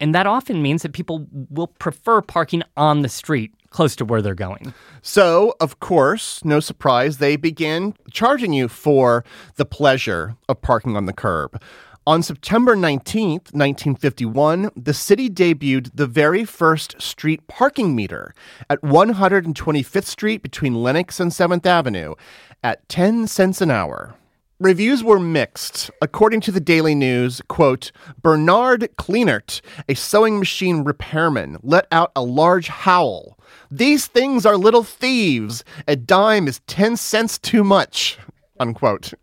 [0.04, 4.22] and that often means that people will prefer parking on the street close to where
[4.22, 4.74] they're going.
[5.02, 9.24] So, of course, no surprise, they begin charging you for
[9.56, 11.62] the pleasure of parking on the curb.
[12.06, 18.36] On September 19th, 1951, the city debuted the very first street parking meter
[18.70, 22.14] at 125th Street between Lenox and 7th Avenue
[22.62, 24.16] at 10 cents an hour.
[24.64, 25.92] Reviews were mixed.
[26.02, 32.24] According to the Daily News, quote, Bernard Kleinert, a sewing machine repairman, let out a
[32.24, 33.38] large howl.
[33.70, 35.66] These things are little thieves.
[35.86, 38.18] A dime is 10 cents too much,
[38.62, 39.14] unquote.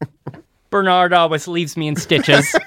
[0.69, 2.55] Bernard always leaves me in stitches.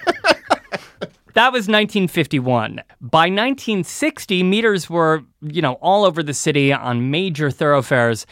[1.34, 2.84] That was 1951.
[3.02, 8.28] By 1960, meters were, you know, all over the city on major thoroughfares.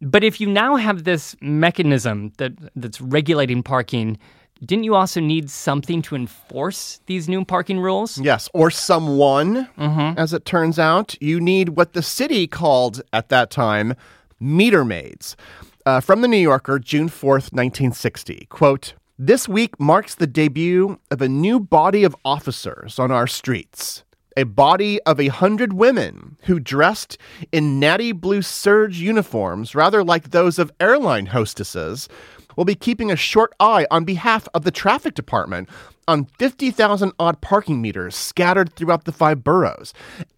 [0.00, 4.18] But if you now have this mechanism that that's regulating parking,
[4.64, 8.18] didn't you also need something to enforce these new parking rules?
[8.18, 10.18] Yes, or someone, mm-hmm.
[10.18, 11.20] as it turns out.
[11.20, 13.94] You need what the city called at that time
[14.40, 15.36] meter maids.
[15.84, 18.46] Uh, from the New Yorker, June 4th, 1960.
[18.48, 24.04] Quote, this week marks the debut of a new body of officers on our streets
[24.36, 27.18] a body of a hundred women who dressed
[27.52, 32.08] in natty blue serge uniforms, rather like those of airline hostesses,
[32.56, 35.68] will be keeping a short eye on behalf of the traffic department
[36.08, 39.92] on 50,000 odd parking meters scattered throughout the five boroughs,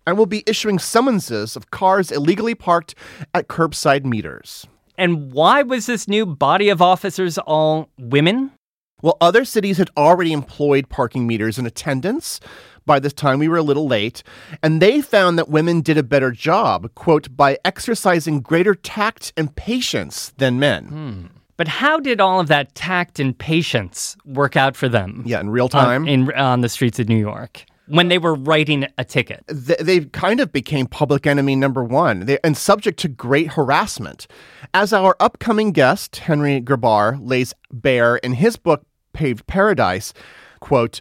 [0.07, 2.95] and will be issuing summonses of cars illegally parked
[3.35, 4.67] at curbside meters.
[4.97, 8.53] And why was this new body of officers all women?
[9.01, 12.41] Well, other cities had already employed parking meters in attendance,
[12.89, 14.25] by this time we were a little late,
[14.65, 19.55] and they found that women did a better job, quote, by exercising greater tact and
[19.55, 20.85] patience than men.
[20.87, 21.27] Hmm.
[21.57, 25.23] But how did all of that tact and patience work out for them?
[25.27, 26.03] Yeah, in real time.
[26.03, 29.43] On, in, on the streets of New York when they were writing a ticket.
[29.47, 34.27] They, they, kind of became public enemy number one they, and subject to great harassment.
[34.75, 40.13] As our upcoming guest, Henry Grabar, lays bare in his book, Paved Paradise,
[40.61, 41.01] quote,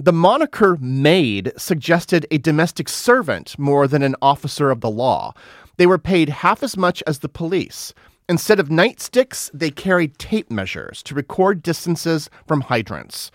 [0.00, 5.32] the moniker maid suggested a domestic servant more than an officer of the law.
[5.76, 7.94] They were paid half as much as the police.
[8.28, 13.30] Instead of nightsticks, they carried tape measures to record distances from hydrants.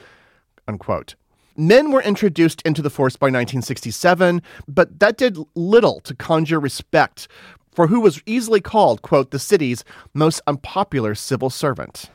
[0.67, 1.15] Unquote.
[1.55, 7.27] Men were introduced into the force by 1967, but that did little to conjure respect
[7.73, 12.09] for who was easily called, quote, the city's most unpopular civil servant.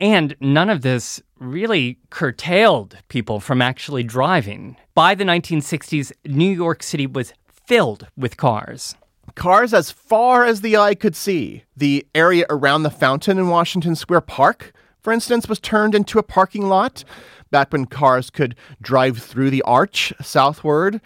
[0.00, 4.76] And none of this really curtailed people from actually driving.
[4.94, 8.94] By the 1960s, New York City was filled with cars.
[9.34, 11.64] Cars as far as the eye could see.
[11.76, 16.22] The area around the fountain in Washington Square Park, for instance, was turned into a
[16.22, 17.04] parking lot
[17.50, 21.00] back when cars could drive through the arch southward.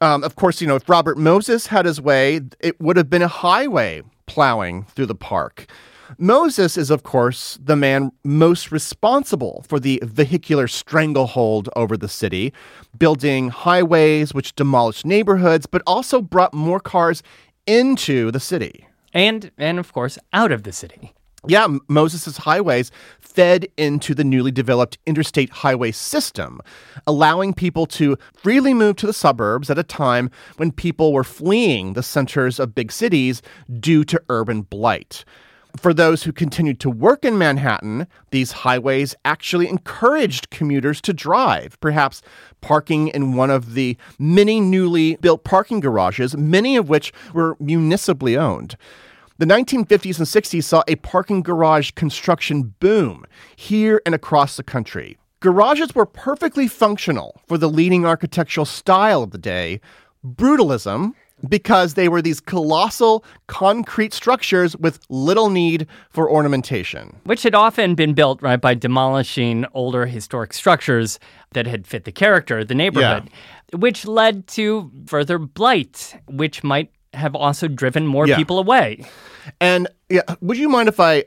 [0.00, 3.22] Um, of course, you know, if Robert Moses had his way, it would have been
[3.22, 5.66] a highway plowing through the park.
[6.18, 12.52] Moses is, of course, the man most responsible for the vehicular stranglehold over the city,
[12.98, 17.22] building highways which demolished neighborhoods, but also brought more cars
[17.66, 18.86] into the city.
[19.12, 21.12] And, and of course, out of the city.
[21.46, 26.60] Yeah, Moses' highways fed into the newly developed interstate highway system,
[27.06, 31.94] allowing people to freely move to the suburbs at a time when people were fleeing
[31.94, 33.40] the centers of big cities
[33.78, 35.24] due to urban blight.
[35.76, 41.78] For those who continued to work in Manhattan, these highways actually encouraged commuters to drive,
[41.80, 42.22] perhaps
[42.60, 48.36] parking in one of the many newly built parking garages, many of which were municipally
[48.36, 48.76] owned.
[49.38, 53.24] The 1950s and 60s saw a parking garage construction boom
[53.56, 55.16] here and across the country.
[55.40, 59.80] Garages were perfectly functional for the leading architectural style of the day
[60.22, 61.14] brutalism,
[61.48, 67.16] because they were these colossal concrete structures with little need for ornamentation.
[67.24, 71.18] Which had often been built, right, by demolishing older historic structures
[71.52, 73.30] that had fit the character the neighborhood,
[73.72, 78.36] which led to further blight, which might have also driven more Yeah.
[78.36, 79.04] people away.
[79.60, 81.24] And yeah, would you mind if I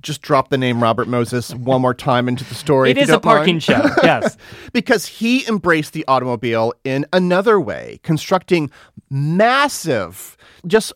[0.00, 2.90] just drop the name Robert Moses one more time into the story?
[2.90, 4.36] It is a parking show, yes.
[4.72, 8.70] because he embraced the automobile in another way, constructing
[9.10, 10.92] massive, just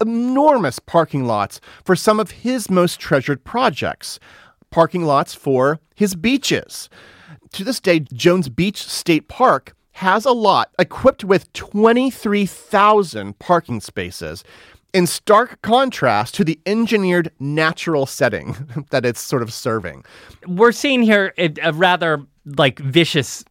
[0.00, 4.18] enormous parking lots for some of his most treasured projects.
[4.70, 6.88] Parking lots for his beaches.
[7.52, 14.44] To this day, Jones Beach State Park has a lot equipped with 23,000 parking spaces.
[14.92, 18.56] In stark contrast to the engineered natural setting
[18.90, 20.04] that it's sort of serving.
[20.46, 22.24] We're seeing here a, a rather
[22.56, 23.44] like vicious,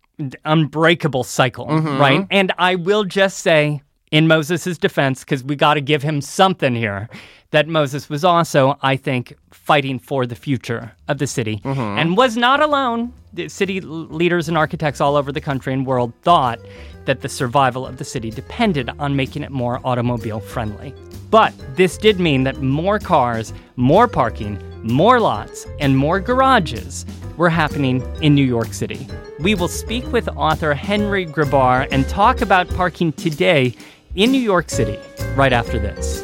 [0.46, 2.00] unbreakable cycle, Mhm.
[2.00, 2.28] right?
[2.30, 3.82] And I will just say,
[4.12, 7.08] in Moses' defense, because we got to give him something here,
[7.52, 11.98] that Moses was also, I think, fighting for the future of the city Mhm.
[12.00, 13.12] and was not alone.
[13.34, 16.60] The city leaders and architects all over the country and world thought
[17.06, 20.94] that the survival of the city depended on making it more automobile friendly.
[21.32, 27.06] But this did mean that more cars, more parking, more lots, and more garages
[27.38, 29.08] were happening in New York City.
[29.40, 33.74] We will speak with author Henry Grabar and talk about parking today
[34.16, 34.98] in New York City
[35.36, 36.24] right after this.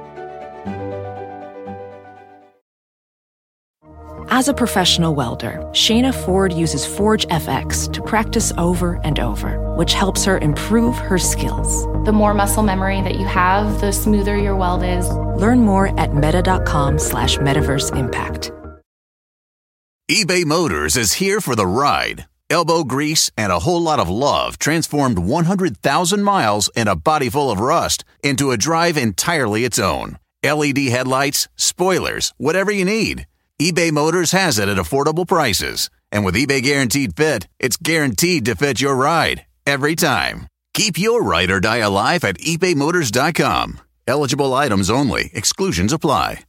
[4.33, 9.91] As a professional welder, Shayna Ford uses Forge FX to practice over and over, which
[9.91, 11.85] helps her improve her skills.
[12.05, 15.09] The more muscle memory that you have, the smoother your weld is.
[15.09, 18.53] Learn more at meta.com slash metaverse impact.
[20.09, 22.25] eBay Motors is here for the ride.
[22.49, 27.51] Elbow grease and a whole lot of love transformed 100,000 miles and a body full
[27.51, 30.17] of rust into a drive entirely its own.
[30.41, 33.27] LED headlights, spoilers, whatever you need.
[33.61, 35.91] eBay Motors has it at affordable prices.
[36.11, 40.47] And with eBay Guaranteed Fit, it's guaranteed to fit your ride every time.
[40.73, 43.79] Keep your ride or die alive at ebaymotors.com.
[44.07, 46.39] Eligible items only, exclusions apply.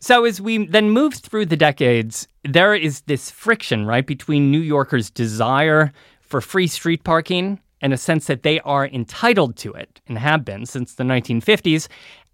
[0.00, 4.58] So as we then move through the decades, there is this friction, right, between New
[4.58, 5.92] Yorkers' desire
[6.22, 10.44] for free street parking and a sense that they are entitled to it and have
[10.44, 11.88] been since the 1950s,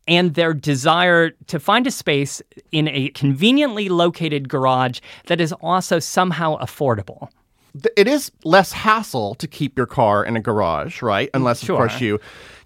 [0.06, 2.40] and their desire to find a space
[2.72, 7.28] in a conveniently located garage that is also somehow affordable.
[7.96, 11.28] it is less hassle to keep your car in a garage, right?
[11.34, 11.74] Unless, Sure.
[11.76, 12.18] of course, you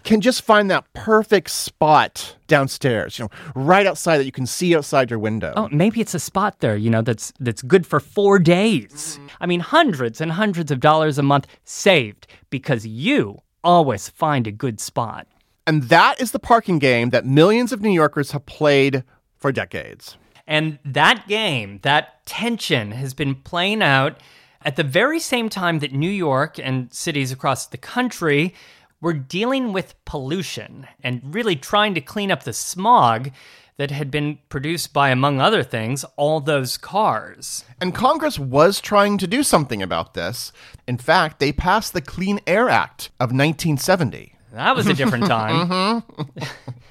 [0.05, 4.77] can just find that perfect spot downstairs, you know, right outside that you can see
[4.77, 5.53] outside your window.
[5.57, 9.19] Oh, maybe it's a spot there, you know, that's that's good for 4 days.
[9.41, 14.53] I mean, hundreds and hundreds of dollars a month saved because you always find a
[14.53, 15.27] good spot.
[15.71, 19.05] And that is the parking game that millions of New Yorkers have played
[19.37, 20.17] for decades.
[20.45, 24.19] And that game, that tension has been playing out
[24.65, 28.53] at the very same time that New York and cities across the country
[29.01, 33.31] were dealing with pollution and really trying to clean up the smog
[33.77, 37.65] that had been produced by, among other things, all those cars.
[37.81, 40.51] And Congress was trying to do something about this.
[40.89, 44.35] In fact, they passed the Clean Air Act of 1970.
[44.53, 45.69] That was a different time.
[45.69, 46.43] Mm-hmm.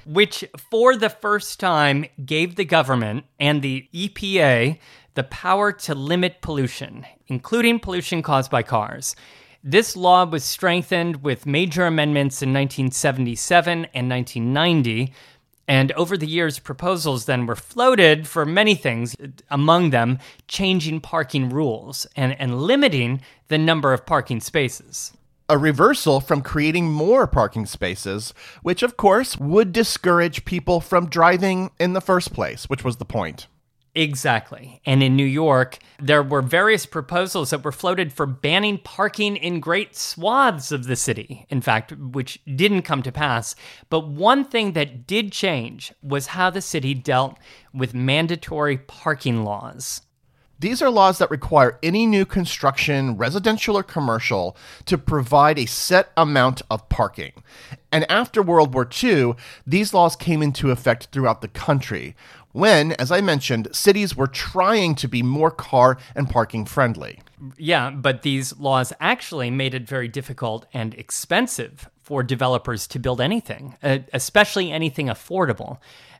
[0.12, 4.78] Which, for the first time, gave the government and the EPA
[5.14, 9.14] the power to limit pollution, including pollution caused by cars.
[9.62, 15.12] This law was strengthened with major amendments in 1977 and 1990.
[15.68, 19.14] And over the years, proposals then were floated for many things,
[19.50, 25.12] among them changing parking rules and, and limiting the number of parking spaces.
[25.50, 28.32] A reversal from creating more parking spaces,
[28.62, 33.04] which of course would discourage people from driving in the first place, which was the
[33.04, 33.48] point.
[33.94, 34.80] Exactly.
[34.86, 39.58] And in New York, there were various proposals that were floated for banning parking in
[39.58, 43.56] great swaths of the city, in fact, which didn't come to pass.
[43.88, 47.36] But one thing that did change was how the city dealt
[47.74, 50.02] with mandatory parking laws.
[50.60, 56.12] These are laws that require any new construction, residential or commercial, to provide a set
[56.16, 57.32] amount of parking.
[57.90, 59.34] And after World War II,
[59.66, 62.14] these laws came into effect throughout the country,
[62.52, 67.20] when, as I mentioned, cities were trying to be more car and parking friendly.
[67.56, 73.20] Yeah, but these laws actually made it very difficult and expensive for developers to build
[73.20, 75.78] anything, uh, especially anything affordable.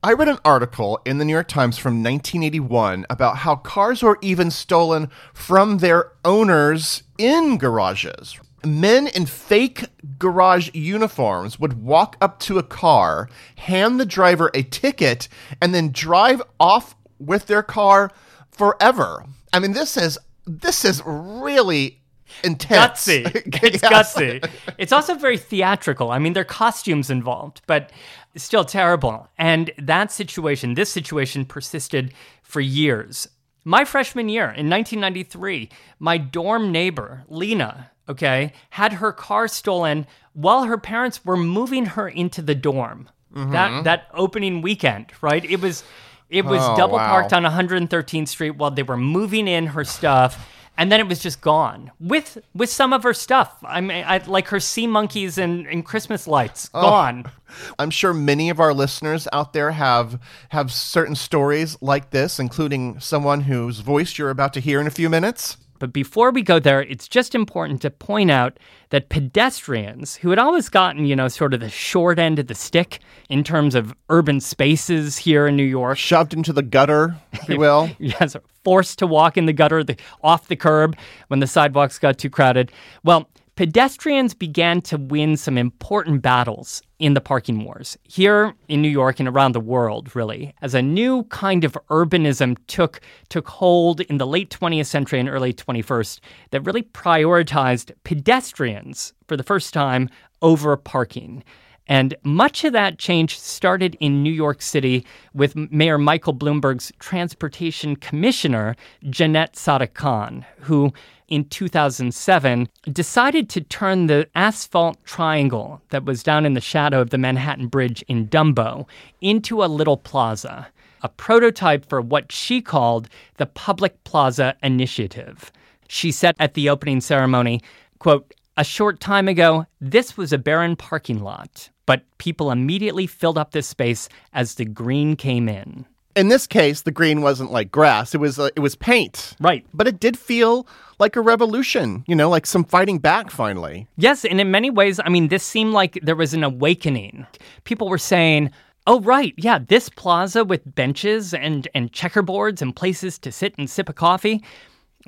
[0.03, 4.19] I read an article in the New York Times from 1981 about how cars were
[4.21, 8.37] even stolen from their owners in garages.
[8.63, 9.85] Men in fake
[10.19, 15.27] garage uniforms would walk up to a car, hand the driver a ticket,
[15.61, 18.11] and then drive off with their car
[18.51, 19.25] forever.
[19.55, 22.01] I mean, this is this is really
[22.43, 23.07] intense.
[23.07, 23.23] Gutsy.
[23.63, 24.49] It's gutsy.
[24.77, 26.11] It's also very theatrical.
[26.11, 27.91] I mean, there are costumes involved, but
[28.35, 29.29] still terrible.
[29.37, 33.29] And that situation, this situation persisted for years.
[33.63, 40.65] My freshman year in 1993, my dorm neighbor, Lena, okay, had her car stolen while
[40.65, 43.09] her parents were moving her into the dorm.
[43.33, 43.83] That mm-hmm.
[43.83, 45.43] that opening weekend, right?
[45.43, 45.83] It was
[46.29, 47.09] it was Oh, double wow.
[47.09, 51.19] parked on 113th Street while they were moving in her stuff, and then it was
[51.19, 53.55] just gone with with some of her stuff.
[53.63, 56.81] I mean, I, like her sea monkeys and, and Christmas lights Oh.
[56.81, 57.31] gone.
[57.79, 60.19] I'm sure many of our listeners out there have
[60.49, 64.91] have certain stories like this, including someone whose voice you're about to hear in a
[64.91, 65.57] few minutes.
[65.79, 68.57] But before we go there, it's just important to point out
[68.89, 72.55] that pedestrians, who had always gotten, you know, sort of the short end of the
[72.55, 72.99] stick
[73.29, 77.57] in terms of urban spaces here in New York, Shoved into the gutter, if you
[77.57, 77.89] will.
[77.99, 80.95] yes, forced to walk in the gutter, the, off the curb
[81.27, 82.71] when the sidewalks got too crowded.
[83.03, 88.89] Well, pedestrians began to win some important battles in the parking wars here in New
[88.89, 94.01] York and around the world, really, as a new kind of urbanism took took hold
[94.01, 96.19] in the late 20th century and early 21st
[96.51, 100.09] that really prioritized pedestrians for the first time
[100.41, 101.43] over parking.
[101.87, 107.95] And much of that change started in New York City with Mayor Michael Bloomberg's transportation
[107.95, 108.75] commissioner,
[109.09, 110.91] Janette Sadik-Khan, who
[111.27, 117.09] in 2007 decided to turn the asphalt triangle that was down in the shadow of
[117.09, 118.87] the Manhattan Bridge in Dumbo
[119.21, 120.67] into a little plaza,
[121.01, 125.51] a prototype for what she called the Public Plaza Initiative.
[125.87, 127.61] She said at the opening ceremony,
[127.99, 133.37] quote, a short time ago, this was a barren parking lot, but people immediately filled
[133.37, 135.85] up this space as the green came in.
[136.15, 139.35] In this case, the green wasn't like grass; it was uh, it was paint.
[139.39, 139.65] Right.
[139.73, 142.03] But it did feel like a revolution.
[142.07, 143.87] You know, like some fighting back finally.
[143.97, 147.27] Yes, and in many ways, I mean, this seemed like there was an awakening.
[147.65, 148.51] People were saying,
[148.87, 153.69] oh, right, yeah, this plaza with benches and, and checkerboards and places to sit and
[153.69, 154.43] sip a coffee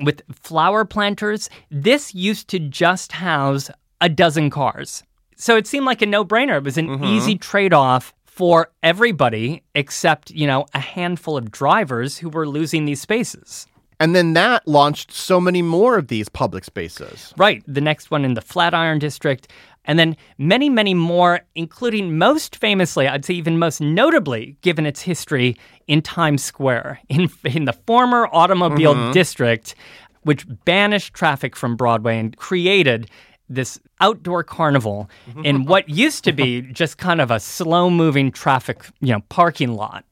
[0.00, 5.02] with flower planters, this used to just house a dozen cars.
[5.36, 6.58] So it seemed like a no brainer.
[6.58, 12.18] It was an easy trade off for everybody except, you know, a handful of drivers
[12.18, 13.66] who were losing these spaces.
[13.98, 17.34] And then that launched so many more of these public spaces.
[17.36, 17.64] Right.
[17.66, 19.48] The next one in the Flatiron District.
[19.84, 25.00] and then many, many more, including most famously, I'd say even most notably, given its
[25.00, 29.12] history, in Times Square, in, in the former automobile Mhm.
[29.14, 29.74] district,
[30.22, 33.08] which banished traffic from Broadway and created
[33.48, 35.44] this outdoor carnival mm-hmm.
[35.44, 39.74] in what used to be just kind of a slow moving traffic, you know, parking
[39.74, 40.04] lot.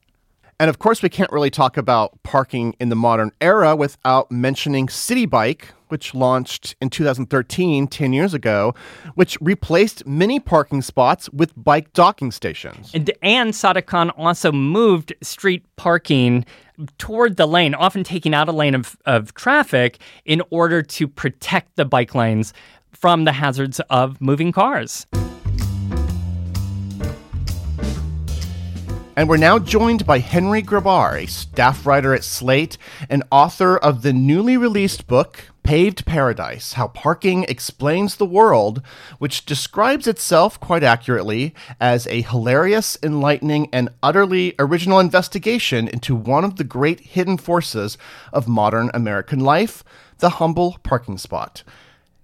[0.59, 4.87] And of course, we can't really talk about parking in the modern era without mentioning
[4.87, 8.73] Citi Bike, which launched in 2013, 10 years ago,
[9.13, 12.91] which replaced many parking spots with bike docking stations.
[12.95, 13.55] And, and
[14.17, 16.43] also moved street parking
[16.97, 21.75] toward the lane, often taking out a lane of, of traffic in order to protect
[21.75, 22.53] the bike lanes
[22.99, 25.05] from the hazards of moving cars.
[29.15, 32.77] And we're now joined by Henry Grabar, a staff writer at Slate
[33.09, 38.81] and author of the newly released book, Paved Paradise How Parking Explains the World,
[39.17, 46.43] which describes itself quite accurately as a hilarious, enlightening, and utterly original investigation into one
[46.43, 47.97] of the great hidden forces
[48.31, 49.83] of modern American life
[50.19, 51.63] the humble parking spot.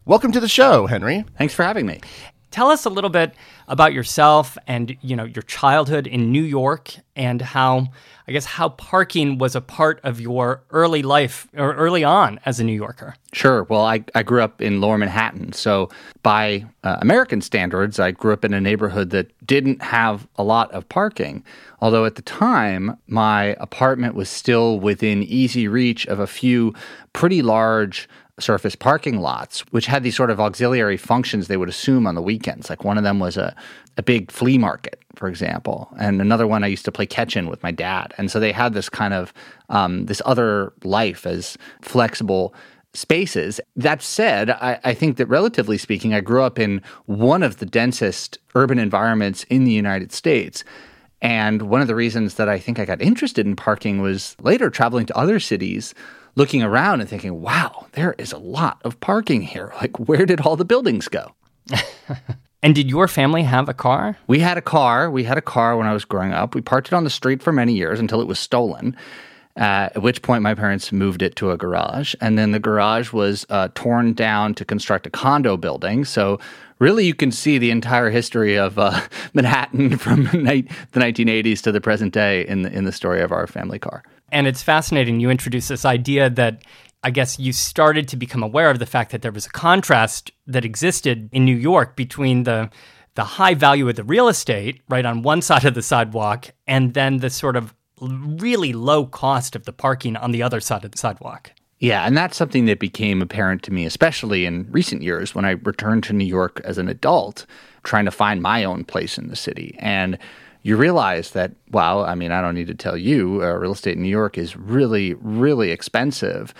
[0.06, 1.24] Welcome to the show, Henry.
[1.38, 2.02] Thanks for having me.
[2.52, 3.34] Tell us a little bit
[3.70, 7.88] about yourself and you know your childhood in New York and how
[8.28, 12.60] I guess how parking was a part of your early life or early on as
[12.60, 13.16] a New Yorker.
[13.32, 13.64] Sure.
[13.64, 15.54] Well, I, I grew up in lower Manhattan.
[15.54, 15.90] So,
[16.22, 20.72] by uh, American standards, I grew up in a neighborhood that didn't have a lot
[20.74, 21.44] of parking.
[21.80, 26.74] Although at the time, my apartment was still within easy reach of a few
[27.14, 28.10] pretty large
[28.40, 32.22] surface parking lots, which had these sort of auxiliary functions they would assume on the
[32.22, 32.70] weekends.
[32.70, 33.56] Like one of them was a,
[33.98, 37.48] a big flea market, for example, and another one I used to play catch in
[37.48, 38.14] with my dad.
[38.18, 39.34] And so they had this kind of
[39.70, 42.56] um, this other life as flexible
[42.94, 43.60] spaces.
[43.76, 47.66] That said, I, I think that relatively speaking, I grew up in one of the
[47.66, 50.64] densest urban environments in the United States.
[51.22, 54.70] And one of the reasons that I think I got interested in parking was later
[54.70, 55.96] traveling to other cities,
[56.36, 59.74] looking around and thinking, wow, there is a lot of parking here.
[59.76, 61.34] Like, where did all the buildings go?
[62.64, 64.18] And did your family have a car?
[64.26, 65.12] We had a car.
[65.12, 66.56] We had a car when I was growing up.
[66.56, 68.96] We parked it on the street for many years until it was stolen.
[69.58, 73.12] Uh, at which point, my parents moved it to a garage, and then the garage
[73.12, 76.06] was uh, torn down to construct a condo building.
[76.06, 76.40] So,
[76.80, 79.00] really, you can see the entire history of uh,
[79.34, 83.32] Manhattan from ni- the 1980s to the present day in the in the story of
[83.32, 84.04] our family car.
[84.34, 85.20] And it's fascinating.
[85.20, 86.64] You introduced this idea that
[87.04, 90.32] I guess you started to become aware of the fact that there was a contrast
[90.48, 92.70] that existed in New York between the
[93.16, 96.96] the high value of the real estate right on one side of the sidewalk and
[96.96, 100.92] then the sort of really low cost of the parking on the other side of
[100.92, 101.52] the sidewalk.
[101.80, 105.52] Yeah, and that's something that became apparent to me, especially in recent years when I
[105.52, 107.46] returned to New York as an adult,
[107.84, 109.76] trying to find my own place in the city.
[109.80, 110.18] And
[110.64, 113.98] you realize that, wow, I mean, I don't need to tell you, uh, real estate
[113.98, 116.54] in New York is really, really expensive.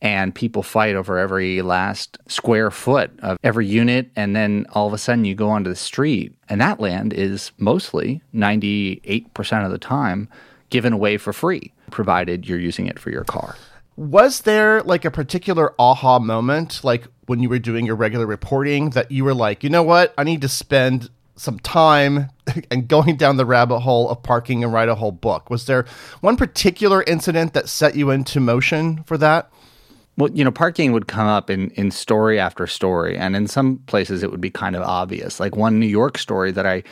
[0.00, 4.10] And people fight over every last square foot of every unit.
[4.14, 7.50] And then all of a sudden you go onto the street, and that land is
[7.58, 10.28] mostly 98% of the time
[10.70, 13.56] given away for free, provided you're using it for your car.
[13.96, 18.90] Was there like a particular aha moment, like when you were doing your regular reporting,
[18.90, 22.30] that you were like, you know what, I need to spend some time
[22.70, 25.50] and going down the rabbit hole of parking and write a whole book?
[25.50, 25.86] Was there
[26.20, 29.50] one particular incident that set you into motion for that?
[30.16, 33.78] Well, you know, parking would come up in, in story after story, and in some
[33.86, 35.38] places it would be kind of obvious.
[35.38, 36.82] Like one New York story that I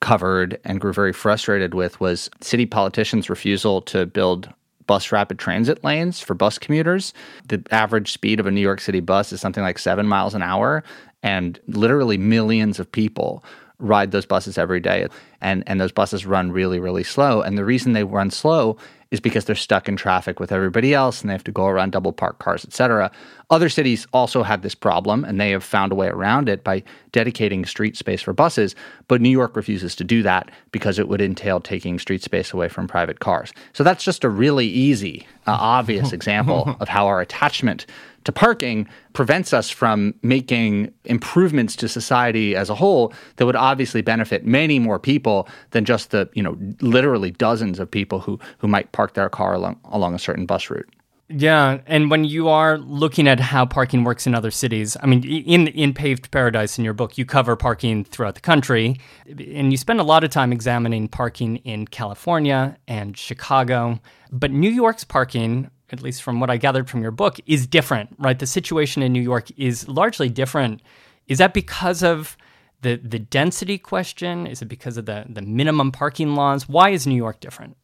[0.00, 4.48] covered and grew very frustrated with was city politicians' refusal to build
[4.86, 7.12] bus rapid transit lanes for bus commuters.
[7.48, 10.42] The average speed of a New York City bus is something like seven miles an
[10.42, 10.84] hour,
[11.22, 13.44] and literally millions of people
[13.78, 15.06] ride those buses every day.
[15.40, 17.42] And, and those buses run really, really slow.
[17.42, 18.76] And the reason they run slow
[19.10, 21.92] is because they're stuck in traffic with everybody else and they have to go around
[21.92, 23.10] double parked cars, etc.
[23.50, 26.82] Other cities also have this problem and they have found a way around it by
[27.12, 28.74] dedicating street space for buses,
[29.08, 32.68] but New York refuses to do that because it would entail taking street space away
[32.68, 33.52] from private cars.
[33.72, 37.86] So that's just a really easy, uh, obvious example of how our attachment
[38.24, 44.02] to parking prevents us from making improvements to society as a whole that would obviously
[44.02, 48.68] benefit many more people than just the, you know, literally dozens of people who who
[48.68, 50.88] might park their car along along a certain bus route.
[51.30, 55.22] Yeah, and when you are looking at how parking works in other cities, I mean,
[55.24, 59.76] in in Paved Paradise in your book, you cover parking throughout the country, and you
[59.76, 64.00] spend a lot of time examining parking in California and Chicago.
[64.32, 68.08] But New York's parking, at least from what I gathered from your book, is different,
[68.18, 68.38] right?
[68.38, 70.80] The situation in New York is largely different.
[71.26, 72.38] Is that because of
[72.80, 74.46] the the density question?
[74.46, 76.70] Is it because of the the minimum parking laws?
[76.70, 77.76] Why is New York different?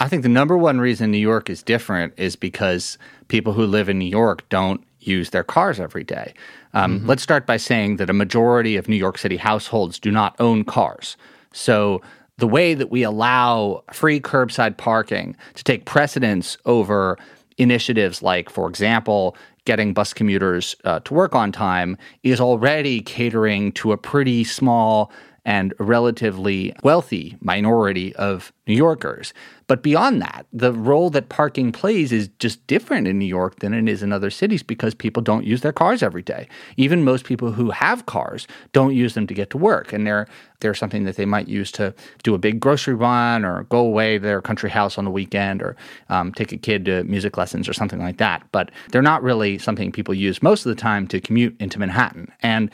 [0.00, 3.88] I think the number one reason New York is different is because people who live
[3.88, 6.34] in New York don't use their cars every day.
[6.74, 7.08] Um, mm-hmm.
[7.08, 10.64] Let's start by saying that a majority of New York City households do not own
[10.64, 11.16] cars.
[11.52, 12.00] So
[12.36, 17.18] the way that we allow free curbside parking to take precedence over
[17.56, 23.72] initiatives like, for example, getting bus commuters uh, to work on time is already catering
[23.72, 25.12] to a pretty small
[25.48, 29.32] and relatively wealthy minority of New Yorkers.
[29.66, 33.72] But beyond that, the role that parking plays is just different in New York than
[33.72, 36.48] it is in other cities because people don't use their cars every day.
[36.76, 39.90] Even most people who have cars don't use them to get to work.
[39.90, 40.26] And they're,
[40.60, 44.18] they're something that they might use to do a big grocery run or go away
[44.18, 45.76] to their country house on the weekend or
[46.10, 48.42] um, take a kid to music lessons or something like that.
[48.52, 52.30] But they're not really something people use most of the time to commute into Manhattan.
[52.42, 52.70] And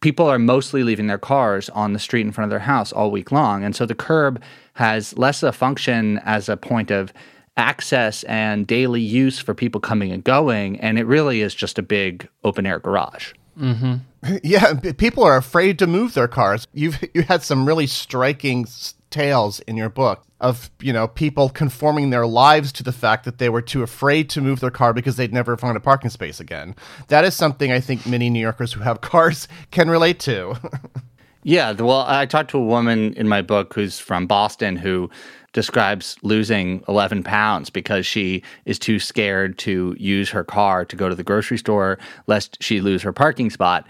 [0.00, 3.10] people are mostly leaving their cars on the street in front of their house all
[3.10, 3.64] week long.
[3.64, 4.42] And so the curb
[4.74, 7.12] has less of a function as a point of
[7.56, 10.78] access and daily use for people coming and going.
[10.80, 13.32] And it really is just a big open air garage.
[13.58, 13.96] Mm-hmm.
[14.42, 16.66] Yeah, people are afraid to move their cars.
[16.74, 18.66] You've you had some really striking
[19.10, 23.38] tales in your book of you know people conforming their lives to the fact that
[23.38, 26.40] they were too afraid to move their car because they'd never find a parking space
[26.40, 26.74] again.
[27.08, 30.56] That is something I think many New Yorkers who have cars can relate to.
[31.42, 35.10] yeah, well, I talked to a woman in my book who's from Boston who
[35.52, 41.08] describes losing 11 pounds because she is too scared to use her car to go
[41.08, 43.86] to the grocery store lest she lose her parking spot.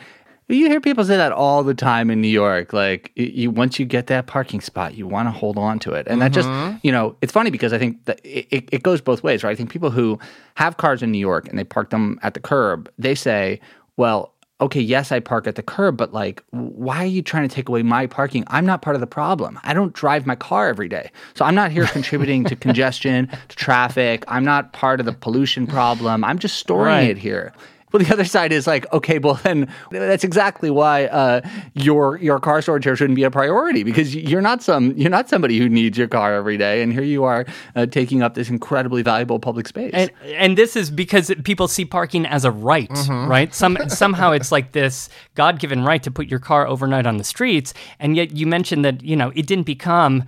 [0.48, 2.72] You hear people say that all the time in New York.
[2.72, 6.06] Like, you once you get that parking spot, you want to hold on to it,
[6.06, 6.72] and that mm-hmm.
[6.72, 9.50] just you know, it's funny because I think that it, it goes both ways, right?
[9.50, 10.20] I think people who
[10.54, 13.60] have cars in New York and they park them at the curb, they say,
[13.96, 14.32] well.
[14.58, 17.68] Okay, yes, I park at the curb, but like, why are you trying to take
[17.68, 18.42] away my parking?
[18.46, 19.60] I'm not part of the problem.
[19.64, 21.10] I don't drive my car every day.
[21.34, 24.24] So I'm not here contributing to congestion, to traffic.
[24.28, 26.24] I'm not part of the pollution problem.
[26.24, 27.10] I'm just storing right.
[27.10, 27.52] it here.
[27.96, 31.40] Well, the other side is like, okay, well then that's exactly why uh,
[31.72, 35.30] your your car storage here shouldn't be a priority because you're not some you're not
[35.30, 38.50] somebody who needs your car every day, and here you are uh, taking up this
[38.50, 39.92] incredibly valuable public space.
[39.94, 43.30] And, and this is because people see parking as a right, mm-hmm.
[43.30, 43.54] right?
[43.54, 47.24] Some somehow it's like this God given right to put your car overnight on the
[47.24, 50.24] streets, and yet you mentioned that you know it didn't become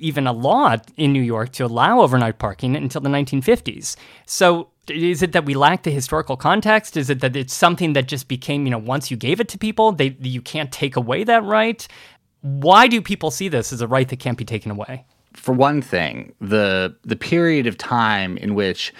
[0.00, 3.94] even a law in New York to allow overnight parking until the 1950s.
[4.24, 6.96] So is it that we lack the historical context?
[6.96, 9.58] Is it that it's something that just became, you know, once you gave it to
[9.58, 11.86] people, they you can't take away that right?
[12.42, 15.04] Why do people see this as a right that can't be taken away?
[15.32, 18.92] For one thing, the the period of time in which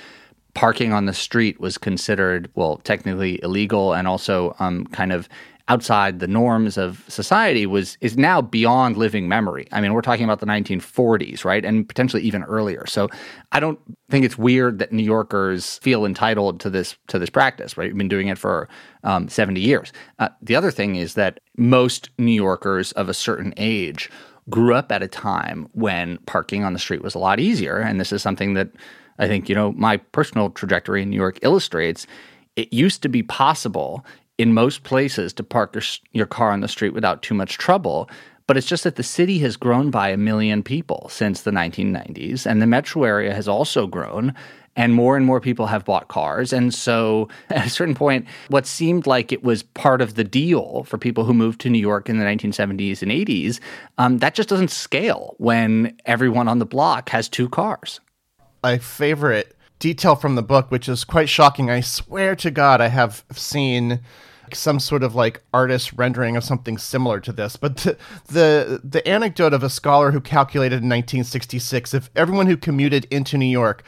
[0.55, 5.28] parking on the street was considered well technically illegal and also um, kind of
[5.68, 9.66] outside the norms of society was is now beyond living memory.
[9.72, 11.64] I mean, we're talking about the 1940s, right?
[11.64, 12.86] And potentially even earlier.
[12.86, 13.08] So
[13.52, 17.76] I don't think it's weird that New Yorkers feel entitled to this to this practice,
[17.76, 17.88] right?
[17.88, 18.68] We've been doing it for
[19.02, 19.92] um, 70 years.
[20.18, 24.10] Uh, the other thing is that most New Yorkers of a certain age
[24.48, 27.78] grew up at a time when parking on the street was a lot easier.
[27.78, 28.68] And this is something that
[29.18, 32.06] I think, you know, my personal trajectory in New York illustrates.
[32.54, 34.04] It used to be possible
[34.39, 35.76] in most places to park
[36.12, 38.09] your car on the street without too much trouble.
[38.47, 42.47] But it's just that the city has grown by a million people since the 1990s,
[42.47, 44.34] and the metro area has also grown,
[44.76, 46.53] and more and more people have bought cars.
[46.53, 50.84] And so at a certain point, what seemed like it was part of the deal
[50.84, 53.59] for people who moved to New York in the 1970s and 80s,
[53.99, 58.01] um, that just doesn't scale when everyone on the block has two cars.
[58.62, 61.70] My favorite detail from the book, which is quite shocking.
[61.70, 64.01] I swear to God, I have seen
[64.53, 67.57] some sort of like artist rendering of something similar to this.
[67.57, 67.97] But the,
[68.27, 73.37] the the anecdote of a scholar who calculated in 1966 if everyone who commuted into
[73.37, 73.83] New York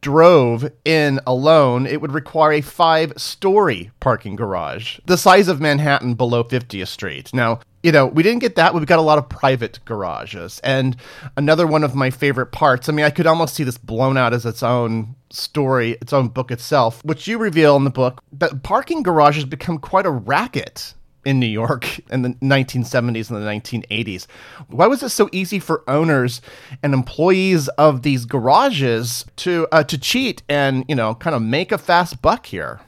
[0.00, 6.14] drove in alone, it would require a five story parking garage, the size of Manhattan
[6.14, 7.32] below 50th Street.
[7.34, 10.60] Now, you know, we didn't get that, but we got a lot of private garages.
[10.64, 10.96] And
[11.36, 14.34] another one of my favorite parts, I mean, I could almost see this blown out
[14.34, 18.62] as its own story, its own book itself, which you reveal in the book, that
[18.62, 20.94] parking garages become quite a racket
[21.26, 24.26] in New York in the 1970s and the 1980s.
[24.68, 26.40] Why was it so easy for owners
[26.82, 31.72] and employees of these garages to uh, to cheat and you know kind of make
[31.72, 32.80] a fast buck here?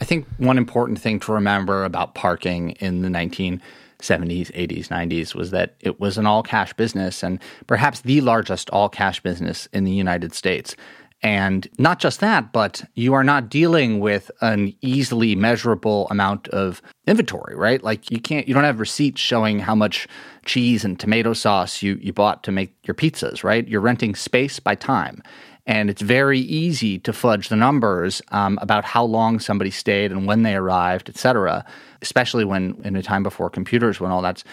[0.00, 3.60] I think one important thing to remember about parking in the 1970s,
[4.00, 8.88] 80s, 90s was that it was an all cash business and perhaps the largest all
[8.88, 10.76] cash business in the United States.
[11.20, 16.80] And not just that, but you are not dealing with an easily measurable amount of
[17.06, 17.82] inventory, right?
[17.82, 20.06] Like you can't, you don't have receipts showing how much
[20.44, 23.66] cheese and tomato sauce you, you bought to make your pizzas, right?
[23.66, 25.20] You're renting space by time.
[25.66, 30.26] And it's very easy to fudge the numbers um, about how long somebody stayed and
[30.26, 31.64] when they arrived, et cetera,
[32.00, 34.44] especially when in a time before computers, when all that's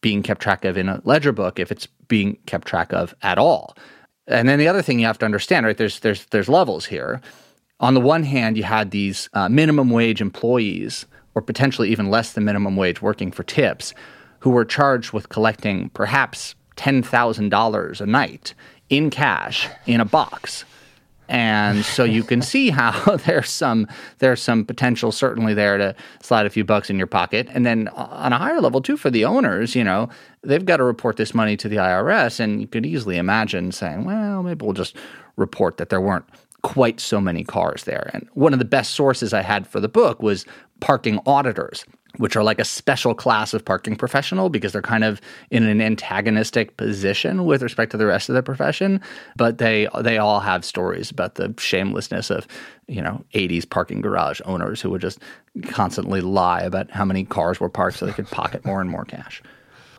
[0.00, 3.38] being kept track of in a ledger book, if it's being kept track of at
[3.38, 3.76] all.
[4.28, 5.76] And then the other thing you have to understand, right?
[5.76, 7.20] There's there's there's levels here.
[7.78, 12.32] On the one hand, you had these uh, minimum wage employees, or potentially even less
[12.32, 13.92] than minimum wage, working for tips,
[14.40, 18.54] who were charged with collecting perhaps ten thousand dollars a night
[18.88, 20.64] in cash in a box.
[21.28, 23.86] And so you can see how there's some
[24.18, 27.48] there's some potential certainly there to slide a few bucks in your pocket.
[27.50, 30.08] And then on a higher level too for the owners, you know,
[30.42, 34.04] they've got to report this money to the IRS and you could easily imagine saying,
[34.04, 34.96] well, maybe we'll just
[35.36, 36.24] report that there weren't
[36.62, 38.10] quite so many cars there.
[38.12, 40.46] And one of the best sources I had for the book was
[40.80, 41.84] parking auditors
[42.18, 45.80] which are like a special class of parking professional because they're kind of in an
[45.80, 49.00] antagonistic position with respect to the rest of the profession
[49.36, 52.46] but they they all have stories about the shamelessness of
[52.86, 55.18] you know 80s parking garage owners who would just
[55.68, 59.04] constantly lie about how many cars were parked so they could pocket more and more
[59.04, 59.42] cash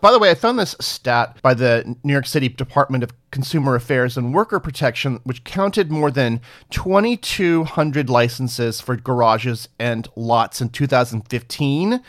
[0.02, 3.76] by the way, I found this stat by the New York City Department of Consumer
[3.76, 10.70] Affairs and Worker Protection, which counted more than 2,200 licenses for garages and lots in
[10.70, 12.02] 2015.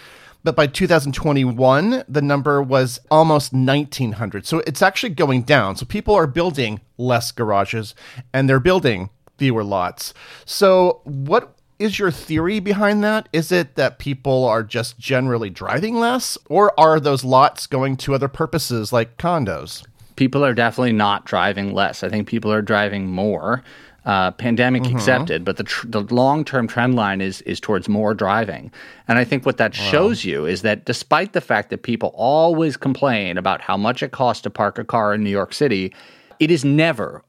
[0.44, 4.46] But by 2021, the number was almost 1,900.
[4.46, 5.76] So it's actually going down.
[5.76, 7.94] So people are building less garages
[8.32, 10.14] and they're building fewer lots.
[10.44, 13.28] So, what is your theory behind that?
[13.32, 18.14] Is it that people are just generally driving less, or are those lots going to
[18.14, 19.84] other purposes like condos?
[20.16, 22.02] People are definitely not driving less.
[22.02, 23.62] I think people are driving more.
[24.04, 24.96] Uh, pandemic mm-hmm.
[24.96, 28.72] accepted, but the tr- the long term trend line is is towards more driving,
[29.06, 29.84] and I think what that wow.
[29.84, 34.12] shows you is that despite the fact that people always complain about how much it
[34.12, 35.92] costs to park a car in New York City,
[36.38, 37.22] it is never,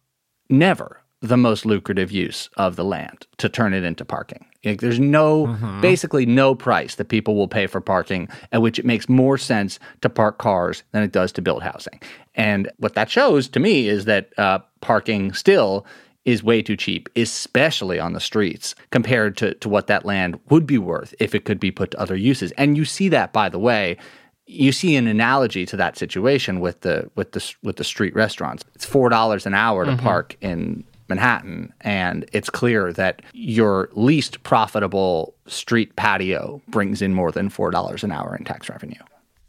[0.49, 4.45] never the most lucrative use of the land to turn it into parking.
[4.63, 5.81] Like, there's no, mm-hmm.
[5.81, 9.79] basically no price that people will pay for parking at which it makes more sense
[10.01, 12.01] to park cars than it does to build housing.
[12.35, 15.85] And what that shows to me is that uh, parking still
[16.25, 20.65] is way too cheap, especially on the streets, compared to, to what that land would
[20.65, 22.51] be worth if it could be put to other uses.
[22.53, 23.97] And you see that, by the way,
[24.45, 28.65] you see an analogy to that situation with the with the with the street restaurants.
[28.73, 30.03] It's four dollars an hour to mm-hmm.
[30.03, 37.31] park in Manhattan, and it's clear that your least profitable street patio brings in more
[37.31, 39.01] than four dollars an hour in tax revenue.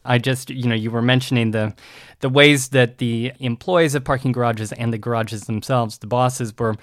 [0.05, 1.75] I just, you know, you were mentioning the
[2.21, 6.77] the ways that the employees of parking garages and the garages themselves, the bosses, were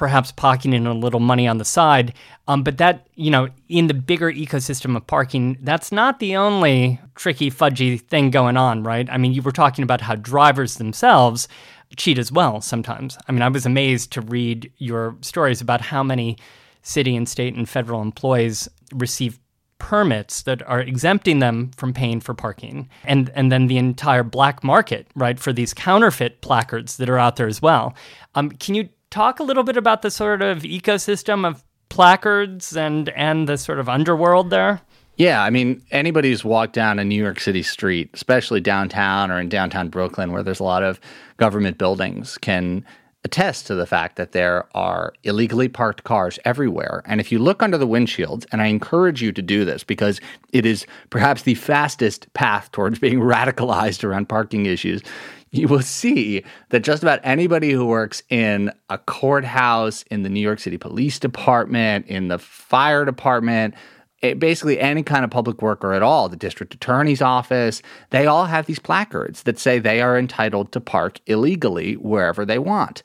[0.00, 2.14] perhaps pocketing a little money on the side.
[2.48, 6.98] Um, but that, you know, in the bigger ecosystem of parking, that's not the only
[7.16, 9.06] tricky, fudgy thing going on, right?
[9.10, 11.48] I mean, you were talking about how drivers themselves
[11.96, 13.18] cheat as well sometimes.
[13.28, 16.36] I mean, I was amazed to read your stories about how many
[16.82, 19.38] city and state and federal employees receive
[19.78, 22.88] permits that are exempting them from paying for parking.
[23.04, 27.36] And and then the entire black market right for these counterfeit placards that are out
[27.36, 27.94] there as well.
[28.34, 33.08] Um, can you talk a little bit about the sort of ecosystem of placards and
[33.10, 34.80] and the sort of underworld there
[35.20, 39.38] yeah, I mean, anybody who's walked down a New York City street, especially downtown or
[39.38, 40.98] in downtown Brooklyn, where there's a lot of
[41.36, 42.86] government buildings, can
[43.22, 47.02] attest to the fact that there are illegally parked cars everywhere.
[47.04, 50.22] And if you look under the windshields, and I encourage you to do this because
[50.54, 55.02] it is perhaps the fastest path towards being radicalized around parking issues,
[55.50, 60.40] you will see that just about anybody who works in a courthouse, in the New
[60.40, 63.74] York City Police Department, in the fire department,
[64.22, 68.46] it, basically any kind of public worker at all, the district attorney's office, they all
[68.46, 73.02] have these placards that say they are entitled to park illegally wherever they want.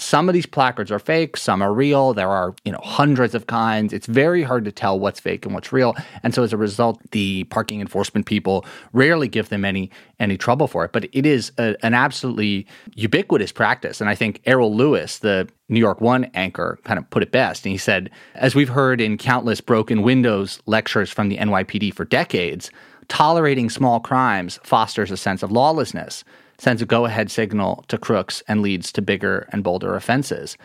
[0.00, 2.14] Some of these placards are fake, some are real.
[2.14, 3.92] There are, you know, hundreds of kinds.
[3.92, 5.96] It's very hard to tell what's fake and what's real.
[6.22, 9.90] And so as a result, the parking enforcement people rarely give them any
[10.20, 10.92] any trouble for it.
[10.92, 14.00] But it is a, an absolutely ubiquitous practice.
[14.00, 17.66] And I think Errol Louis, the New York One anchor, kind of put it best.
[17.66, 22.04] And he said, as we've heard in countless broken windows lectures from the NYPD for
[22.04, 22.70] decades,
[23.08, 26.22] tolerating small crimes fosters a sense of lawlessness
[26.58, 30.56] sends a go ahead signal to crooks and leads to bigger and bolder offenses.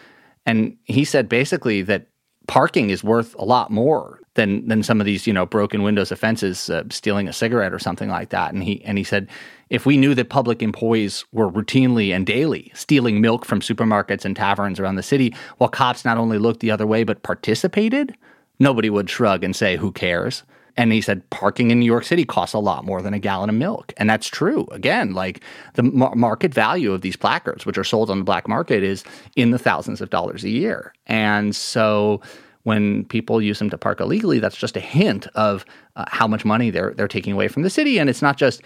[0.45, 2.07] And he said basically that
[2.47, 6.11] parking is worth a lot more than than some of these you know broken windows
[6.11, 8.53] offenses, uh, stealing a cigarette or something like that.
[8.53, 9.29] And he and he said,
[9.69, 14.35] if we knew that public employees were routinely and daily stealing milk from supermarkets and
[14.35, 18.15] taverns around the city, while cops not only looked the other way but participated,
[18.59, 20.43] nobody would shrug and say, "Who cares?"
[20.75, 23.49] And he said parking in New York City costs a lot more than a gallon
[23.49, 23.93] of milk.
[23.97, 24.67] And that's true.
[24.71, 25.41] Again, like
[25.75, 29.03] the mar- market value of these placards, which are sold on the black market, is
[29.35, 30.93] in the thousands of dollars a year.
[31.05, 32.21] And so
[32.63, 35.65] when people use them to park illegally, that's just a hint of
[35.95, 37.99] uh, how much money they're they're taking away from the city.
[37.99, 38.61] And it's not just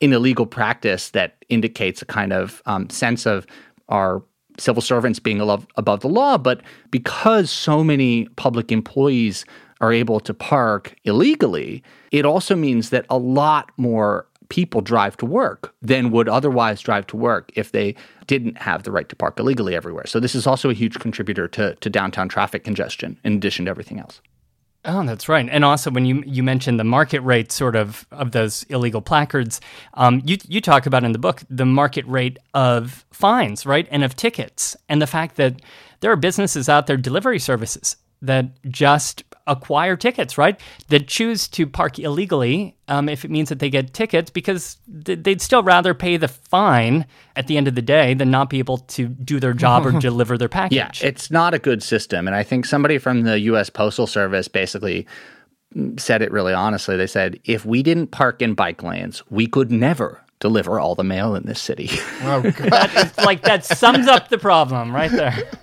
[0.00, 3.46] an illegal practice that indicates a kind of um, sense of
[3.88, 4.22] our
[4.58, 9.44] civil servants being above, above the law, but because so many public employees
[9.80, 15.24] are able to park illegally, it also means that a lot more people drive to
[15.24, 17.94] work than would otherwise drive to work if they
[18.26, 20.06] didn't have the right to park illegally everywhere.
[20.06, 23.70] So this is also a huge contributor to, to downtown traffic congestion in addition to
[23.70, 24.20] everything else.
[24.84, 25.46] Oh, that's right.
[25.50, 29.60] And also, when you you mentioned the market rate, sort of of those illegal placards,
[29.92, 34.02] um, you you talk about in the book the market rate of fines, right, and
[34.02, 35.60] of tickets, and the fact that
[36.00, 40.60] there are businesses out there, delivery services that just acquire tickets, right?
[40.88, 45.20] That choose to park illegally um, if it means that they get tickets because th-
[45.22, 48.58] they'd still rather pay the fine at the end of the day than not be
[48.58, 50.76] able to do their job or deliver their package.
[50.76, 52.26] Yeah, it's not a good system.
[52.26, 53.70] And I think somebody from the U.S.
[53.70, 55.06] Postal Service basically
[55.96, 56.96] said it really honestly.
[56.96, 61.04] They said, if we didn't park in bike lanes, we could never deliver all the
[61.04, 61.88] mail in this city.
[62.22, 65.36] Oh, that is, like that sums up the problem right there.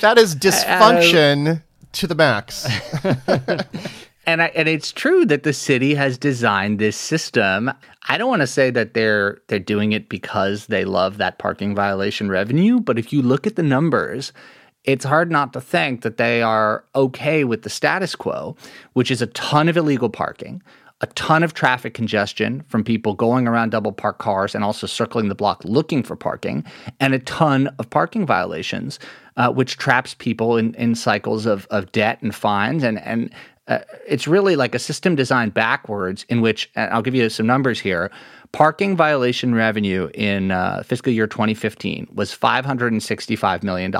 [0.00, 1.56] that is dysfunction.
[1.56, 1.60] Uh,
[1.94, 2.66] to the max.
[4.26, 7.70] and I, and it's true that the city has designed this system.
[8.08, 11.74] I don't want to say that they're they're doing it because they love that parking
[11.74, 14.32] violation revenue, but if you look at the numbers,
[14.84, 18.56] it's hard not to think that they are okay with the status quo,
[18.92, 20.62] which is a ton of illegal parking,
[21.04, 25.28] a ton of traffic congestion from people going around double parked cars and also circling
[25.28, 26.64] the block looking for parking,
[26.98, 28.98] and a ton of parking violations
[29.36, 32.82] uh, which traps people in, in cycles of, of debt and fines.
[32.82, 33.30] And, and
[33.68, 37.78] uh, it's really like a system designed backwards, in which, I'll give you some numbers
[37.78, 38.10] here.
[38.52, 43.92] Parking violation revenue in uh, fiscal year 2015 was $565 million,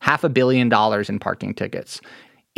[0.00, 2.00] half a billion dollars in parking tickets.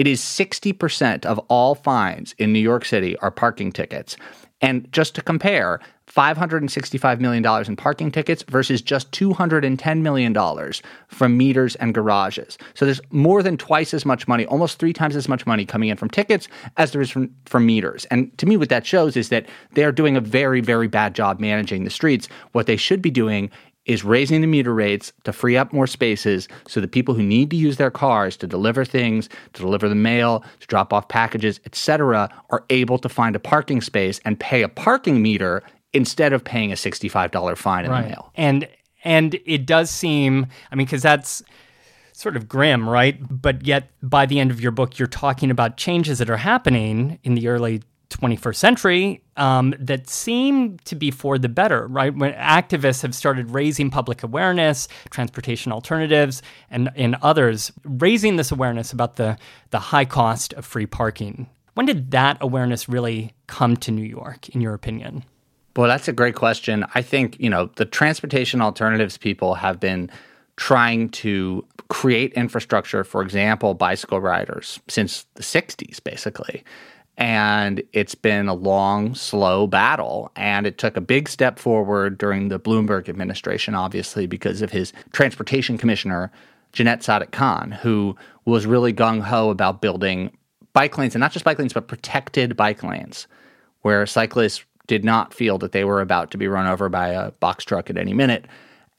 [0.00, 4.16] It is 60% of all fines in New York City are parking tickets.
[4.62, 5.78] And just to compare,
[6.10, 10.72] $565 million in parking tickets versus just $210 million
[11.08, 12.56] from meters and garages.
[12.72, 15.90] So there's more than twice as much money, almost three times as much money coming
[15.90, 16.48] in from tickets
[16.78, 18.06] as there is from, from meters.
[18.06, 21.40] And to me, what that shows is that they're doing a very, very bad job
[21.40, 22.26] managing the streets.
[22.52, 23.50] What they should be doing
[23.86, 27.50] is raising the meter rates to free up more spaces so that people who need
[27.50, 31.60] to use their cars to deliver things, to deliver the mail, to drop off packages,
[31.64, 35.62] etc., are able to find a parking space and pay a parking meter
[35.92, 38.02] instead of paying a $65 fine in right.
[38.02, 38.32] the mail.
[38.36, 38.68] And
[39.02, 41.42] and it does seem, I mean, because that's
[42.12, 43.16] sort of grim, right?
[43.30, 47.18] But yet, by the end of your book, you're talking about changes that are happening
[47.22, 47.82] in the early
[48.18, 52.14] 21st century um, that seem to be for the better, right?
[52.14, 58.92] When activists have started raising public awareness, transportation alternatives, and, and others, raising this awareness
[58.92, 59.38] about the,
[59.70, 61.48] the high cost of free parking.
[61.74, 65.24] When did that awareness really come to New York, in your opinion?
[65.76, 66.84] Well, that's a great question.
[66.94, 70.10] I think, you know, the transportation alternatives people have been
[70.56, 76.64] trying to create infrastructure, for example, bicycle riders since the 60s, basically.
[77.16, 80.30] And it's been a long, slow battle.
[80.36, 84.92] And it took a big step forward during the Bloomberg administration, obviously, because of his
[85.12, 86.32] transportation commissioner,
[86.72, 90.30] Janette Sadik Khan, who was really gung ho about building
[90.72, 93.26] bike lanes, and not just bike lanes, but protected bike lanes
[93.82, 97.30] where cyclists did not feel that they were about to be run over by a
[97.32, 98.46] box truck at any minute.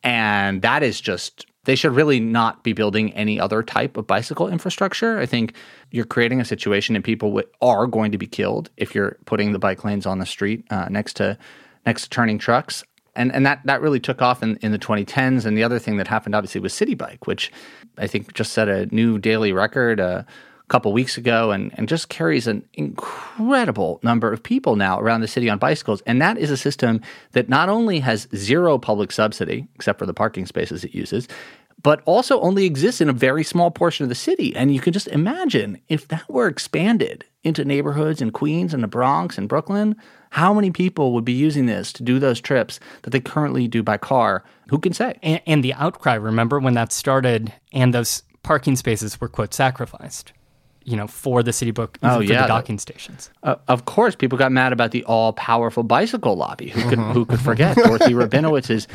[0.04, 4.48] And that is just, they should really not be building any other type of bicycle
[4.48, 5.20] infrastructure.
[5.20, 5.56] I think
[5.92, 9.52] you're creating a situation and people w- are going to be killed if you're putting
[9.52, 11.38] the bike lanes on the street uh, next to
[11.86, 12.84] next to turning trucks.
[13.16, 15.46] And, and that, that really took off in, in the 2010s.
[15.46, 17.52] And the other thing that happened, obviously, was Citi Bike, which
[17.98, 20.00] I think just set a new daily record.
[20.00, 20.24] Uh,
[20.72, 25.28] couple weeks ago and, and just carries an incredible number of people now around the
[25.28, 26.02] city on bicycles.
[26.06, 27.02] And that is a system
[27.34, 31.28] that not only has zero public subsidy, except for the parking spaces it uses,
[31.84, 34.56] but also only exists in a very small portion of the city.
[34.56, 38.88] And you can just imagine if that were expanded into neighborhoods in Queens and the
[38.88, 39.98] Bronx and Brooklyn,
[40.30, 43.84] how many people would be using this to do those trips that they currently do
[43.84, 44.46] by car?
[44.70, 45.20] Who can say?
[45.22, 50.32] And, and the outcry, remember when that started and those parking spaces were, quote, sacrificed?
[50.84, 53.30] You know, for the Citi Bike, Oh, for yeah, the the- docking stations.
[53.44, 56.70] Uh, of course, people got mad about the all-powerful bicycle lobby.
[56.70, 58.88] Who could who could forget Dorothy Rabinowitz's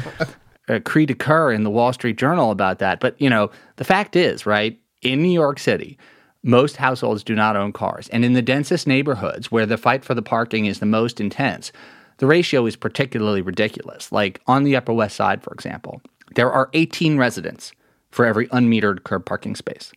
[0.68, 2.98] uh, cri de coeur in the Wall Street Journal about that?
[3.00, 5.96] But you know, the fact is, right in New York City,
[6.42, 10.14] most households do not own cars, and in the densest neighborhoods where the fight for
[10.14, 11.70] the parking is the most intense,
[12.18, 14.10] the ratio is particularly ridiculous.
[14.10, 16.00] Like on the Upper West Side, for example,
[16.34, 17.70] there are 18 residents
[18.10, 19.92] for every unmetered curb parking space.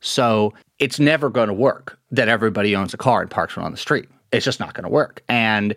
[0.00, 3.72] So it's never going to work that everybody owns a car and parks one on
[3.72, 4.08] the street.
[4.32, 5.22] It's just not going to work.
[5.28, 5.74] And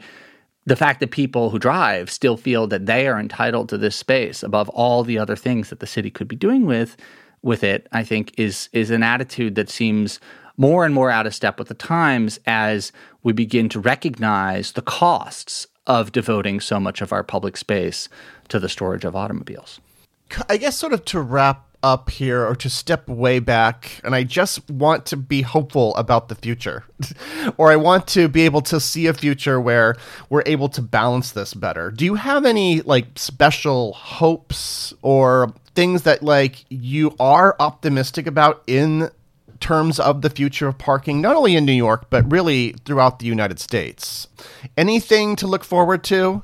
[0.65, 4.43] the fact that people who drive still feel that they are entitled to this space
[4.43, 6.97] above all the other things that the city could be doing with
[7.41, 10.19] with it, I think is is an attitude that seems
[10.57, 12.91] more and more out of step with the times as
[13.23, 18.07] we begin to recognize the costs of devoting so much of our public space
[18.49, 19.79] to the storage of automobiles.
[20.47, 24.23] I guess sort of to wrap up here or to step way back, and I
[24.23, 26.83] just want to be hopeful about the future.
[27.57, 29.95] or I want to be able to see a future where
[30.29, 31.91] we're able to balance this better.
[31.91, 38.63] Do you have any like special hopes or things that like you are optimistic about
[38.67, 39.09] in
[39.59, 43.27] terms of the future of parking, not only in New York, but really throughout the
[43.27, 44.27] United States?
[44.75, 46.43] Anything to look forward to?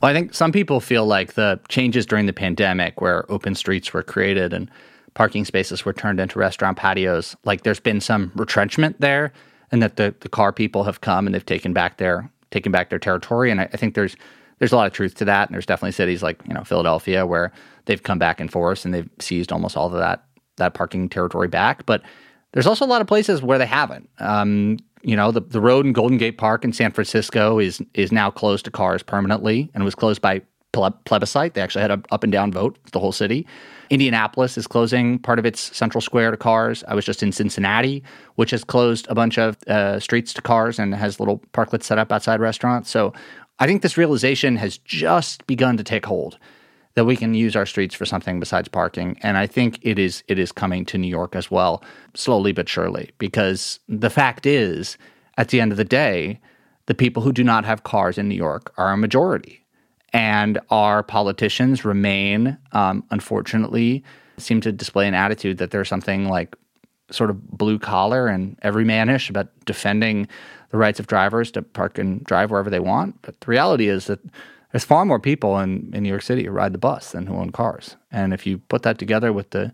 [0.00, 3.92] Well, I think some people feel like the changes during the pandemic, where open streets
[3.92, 4.70] were created and
[5.14, 9.32] parking spaces were turned into restaurant patios, like there's been some retrenchment there,
[9.72, 12.90] and that the, the car people have come and they've taken back their taken back
[12.90, 13.50] their territory.
[13.50, 14.16] And I, I think there's
[14.58, 15.48] there's a lot of truth to that.
[15.48, 17.52] And there's definitely cities like you know Philadelphia where
[17.84, 20.24] they've come back in force and they've seized almost all of that
[20.56, 21.84] that parking territory back.
[21.84, 22.02] But
[22.52, 24.08] there's also a lot of places where they haven't.
[24.18, 28.12] Um, you know, the, the road in Golden Gate Park in San Francisco is is
[28.12, 30.42] now closed to cars permanently and was closed by
[30.72, 31.54] ple- plebiscite.
[31.54, 33.46] They actually had an up and down vote for the whole city.
[33.88, 36.84] Indianapolis is closing part of its central square to cars.
[36.86, 38.02] I was just in Cincinnati,
[38.36, 41.98] which has closed a bunch of uh, streets to cars and has little parklets set
[41.98, 42.90] up outside restaurants.
[42.90, 43.12] So
[43.58, 46.38] I think this realization has just begun to take hold
[46.94, 49.18] that we can use our streets for something besides parking.
[49.22, 51.82] And I think it is it is coming to New York as well,
[52.14, 53.10] slowly but surely.
[53.18, 54.98] Because the fact is,
[55.38, 56.40] at the end of the day,
[56.86, 59.64] the people who do not have cars in New York are a majority.
[60.12, 64.02] And our politicians remain, um, unfortunately,
[64.38, 66.56] seem to display an attitude that there's something like
[67.10, 70.26] sort of blue collar and everymanish about defending
[70.70, 73.20] the rights of drivers to park and drive wherever they want.
[73.22, 74.20] But the reality is that
[74.72, 77.34] there's far more people in, in New York City who ride the bus than who
[77.34, 77.96] own cars.
[78.12, 79.72] And if you put that together with the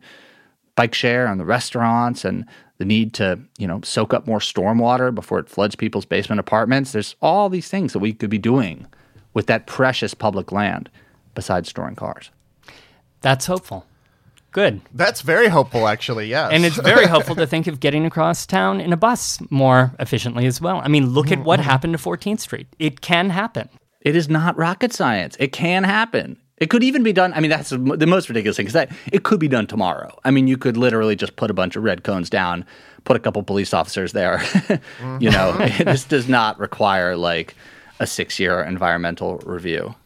[0.75, 2.47] bike share and the restaurants and
[2.79, 6.93] the need to, you know, soak up more stormwater before it floods people's basement apartments,
[6.93, 8.87] there's all these things that we could be doing
[9.35, 10.91] with that precious public land
[11.35, 12.31] besides storing cars.
[13.21, 13.87] That's hopeful.
[14.53, 14.81] Good.
[14.95, 16.29] That's very hopeful, actually.
[16.29, 19.93] Yes, And it's very hopeful to think of getting across town in a bus more
[19.99, 20.81] efficiently as well.
[20.83, 21.69] I mean, look at what mm-hmm.
[21.69, 22.67] happened to 14th Street.
[22.79, 23.69] It can happen.
[24.07, 25.37] It is not rocket science.
[25.41, 26.37] It can happen.
[26.59, 27.35] It could even be done.
[27.35, 30.17] I mean, that's the most ridiculous thing because that it could be done tomorrow.
[30.25, 32.65] I mean, you could literally just put a bunch of red cones down,
[33.03, 34.41] put a couple police officers there.
[35.19, 35.85] you know, mm-hmm.
[35.91, 37.57] this does not require like
[37.99, 39.97] a six-year environmental review.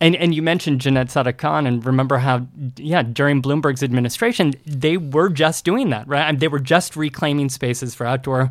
[0.00, 4.96] And and you mentioned Janette Sadik Khan, and remember how, yeah, during Bloomberg's administration, they
[4.96, 6.36] were just doing that, right?
[6.36, 8.50] They were just reclaiming spaces for outdoor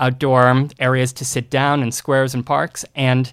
[0.00, 2.84] outdoor areas to sit down in squares and parks.
[2.96, 3.32] And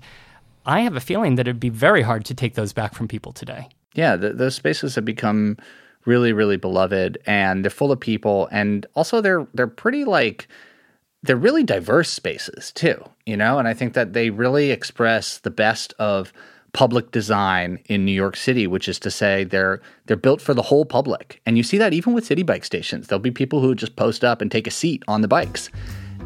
[0.65, 3.31] I have a feeling that it'd be very hard to take those back from people
[3.31, 3.69] today.
[3.93, 5.57] Yeah, th those spaces have become
[6.05, 10.47] really, really beloved, and they're full of people, and also they're they're pretty like
[11.23, 13.59] they're really diverse spaces too, you know.
[13.59, 16.33] And I think that they really express the best of
[16.73, 20.63] public design in New York City, which is to say they're they're built for the
[20.63, 21.41] whole public.
[21.45, 23.07] And you see that even with Citi Bike stations.
[23.07, 25.69] There'll be people who just post up and take a seat on the bikes.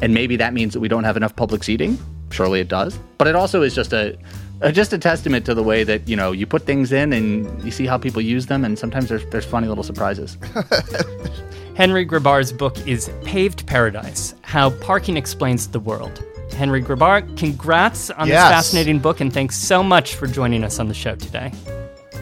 [0.02, 1.98] And maybe that means that we don't have enough public seating.
[2.30, 2.98] Surely it does.
[3.18, 4.16] But it also is just a,
[4.60, 7.62] a just a testament to the way that, you know, you put things in and
[7.64, 10.36] you see how people use them and sometimes there's there's funny little surprises.
[11.74, 16.22] Henry Grabar's book is Paved Paradise How Parking Explains the World.
[16.52, 18.42] Henry Grabar, congrats on Yes.
[18.48, 21.52] this fascinating book, and thanks so much for joining us on the show today.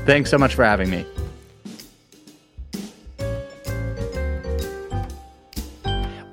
[0.05, 1.07] Thanks so much for having me.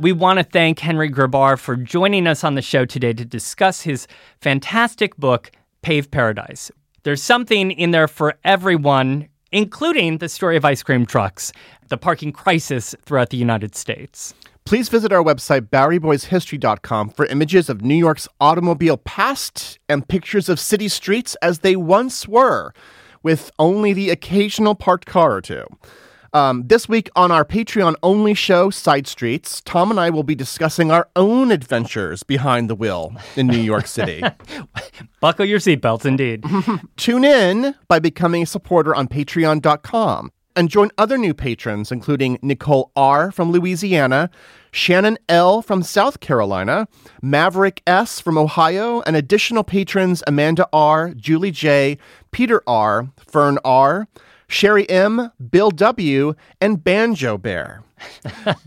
[0.04, 3.84] We want to thank Henry Grabar for joining us on the show today to discuss
[3.84, 4.06] his
[4.42, 5.50] fantastic book,
[5.82, 6.70] Pave Paradise.
[7.04, 11.54] There's something in there for everyone, including the story of ice cream trucks,
[11.88, 14.34] the parking crisis throughout the United States.
[14.66, 20.60] Please visit our website, BoweryBoysHistory.com, for images of New York's automobile past and pictures of
[20.60, 22.74] city streets as they once were,
[23.24, 25.64] with only the occasional parked car or two.
[26.34, 30.34] Um, this week on our Patreon only show, Side Streets, Tom and I will be
[30.34, 34.24] discussing our own adventures behind the wheel in New York City.
[35.20, 36.44] Buckle your seatbelts, indeed.
[36.98, 42.92] Tune in by becoming a supporter on patreon.com and join other new patrons, including Nicole
[42.96, 43.32] R.
[43.32, 44.32] from Louisiana,
[44.72, 45.62] Shannon L.
[45.62, 46.88] from South Carolina,
[47.22, 48.20] Maverick S.
[48.20, 52.00] from Ohio, and additional patrons Amanda R., Julie J.,
[52.32, 54.08] Peter R., Fern R.,
[54.48, 57.84] Sherry M., Bill W., and Banjo Bear.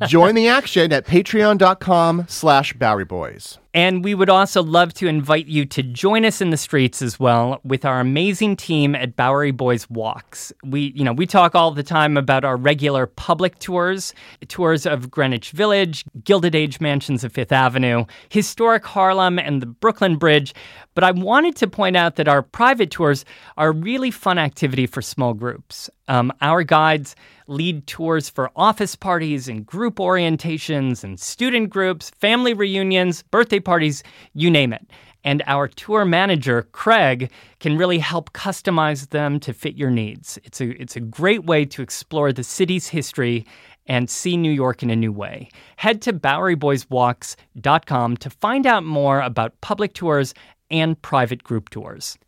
[0.06, 3.58] Join the action at patreon.com slash Boys.
[3.76, 7.20] And we would also love to invite you to join us in the streets as
[7.20, 10.50] well with our amazing team at Bowery Boys Walks.
[10.64, 14.14] We, you know, we talk all the time about our regular public tours,
[14.48, 20.16] tours of Greenwich Village, Gilded Age mansions of Fifth Avenue, historic Harlem, and the Brooklyn
[20.16, 20.54] Bridge.
[20.94, 23.26] But I wanted to point out that our private tours
[23.58, 25.90] are a really fun activity for small groups.
[26.08, 27.14] Um, our guides
[27.46, 34.02] lead tours for office parties and group orientations and student groups, family reunions, birthday parties,
[34.34, 34.86] you name it.
[35.24, 40.38] And our tour manager, Craig, can really help customize them to fit your needs.
[40.44, 43.44] It's a, it's a great way to explore the city's history
[43.86, 45.48] and see New York in a new way.
[45.76, 50.34] Head to BoweryBoysWalks.com to find out more about public tours
[50.70, 52.18] and private group tours.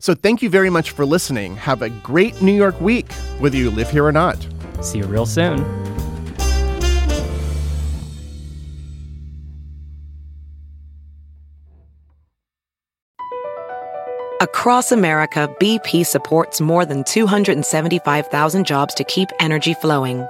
[0.00, 1.56] So thank you very much for listening.
[1.56, 4.46] Have a great New York week, whether you live here or not.
[4.80, 5.64] See you real soon.
[14.40, 20.24] Across America, BP supports more than 275,000 jobs to keep energy flowing.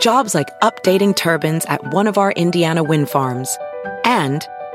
[0.00, 3.56] Jobs like updating turbines at one of our Indiana wind farms
[4.04, 4.46] and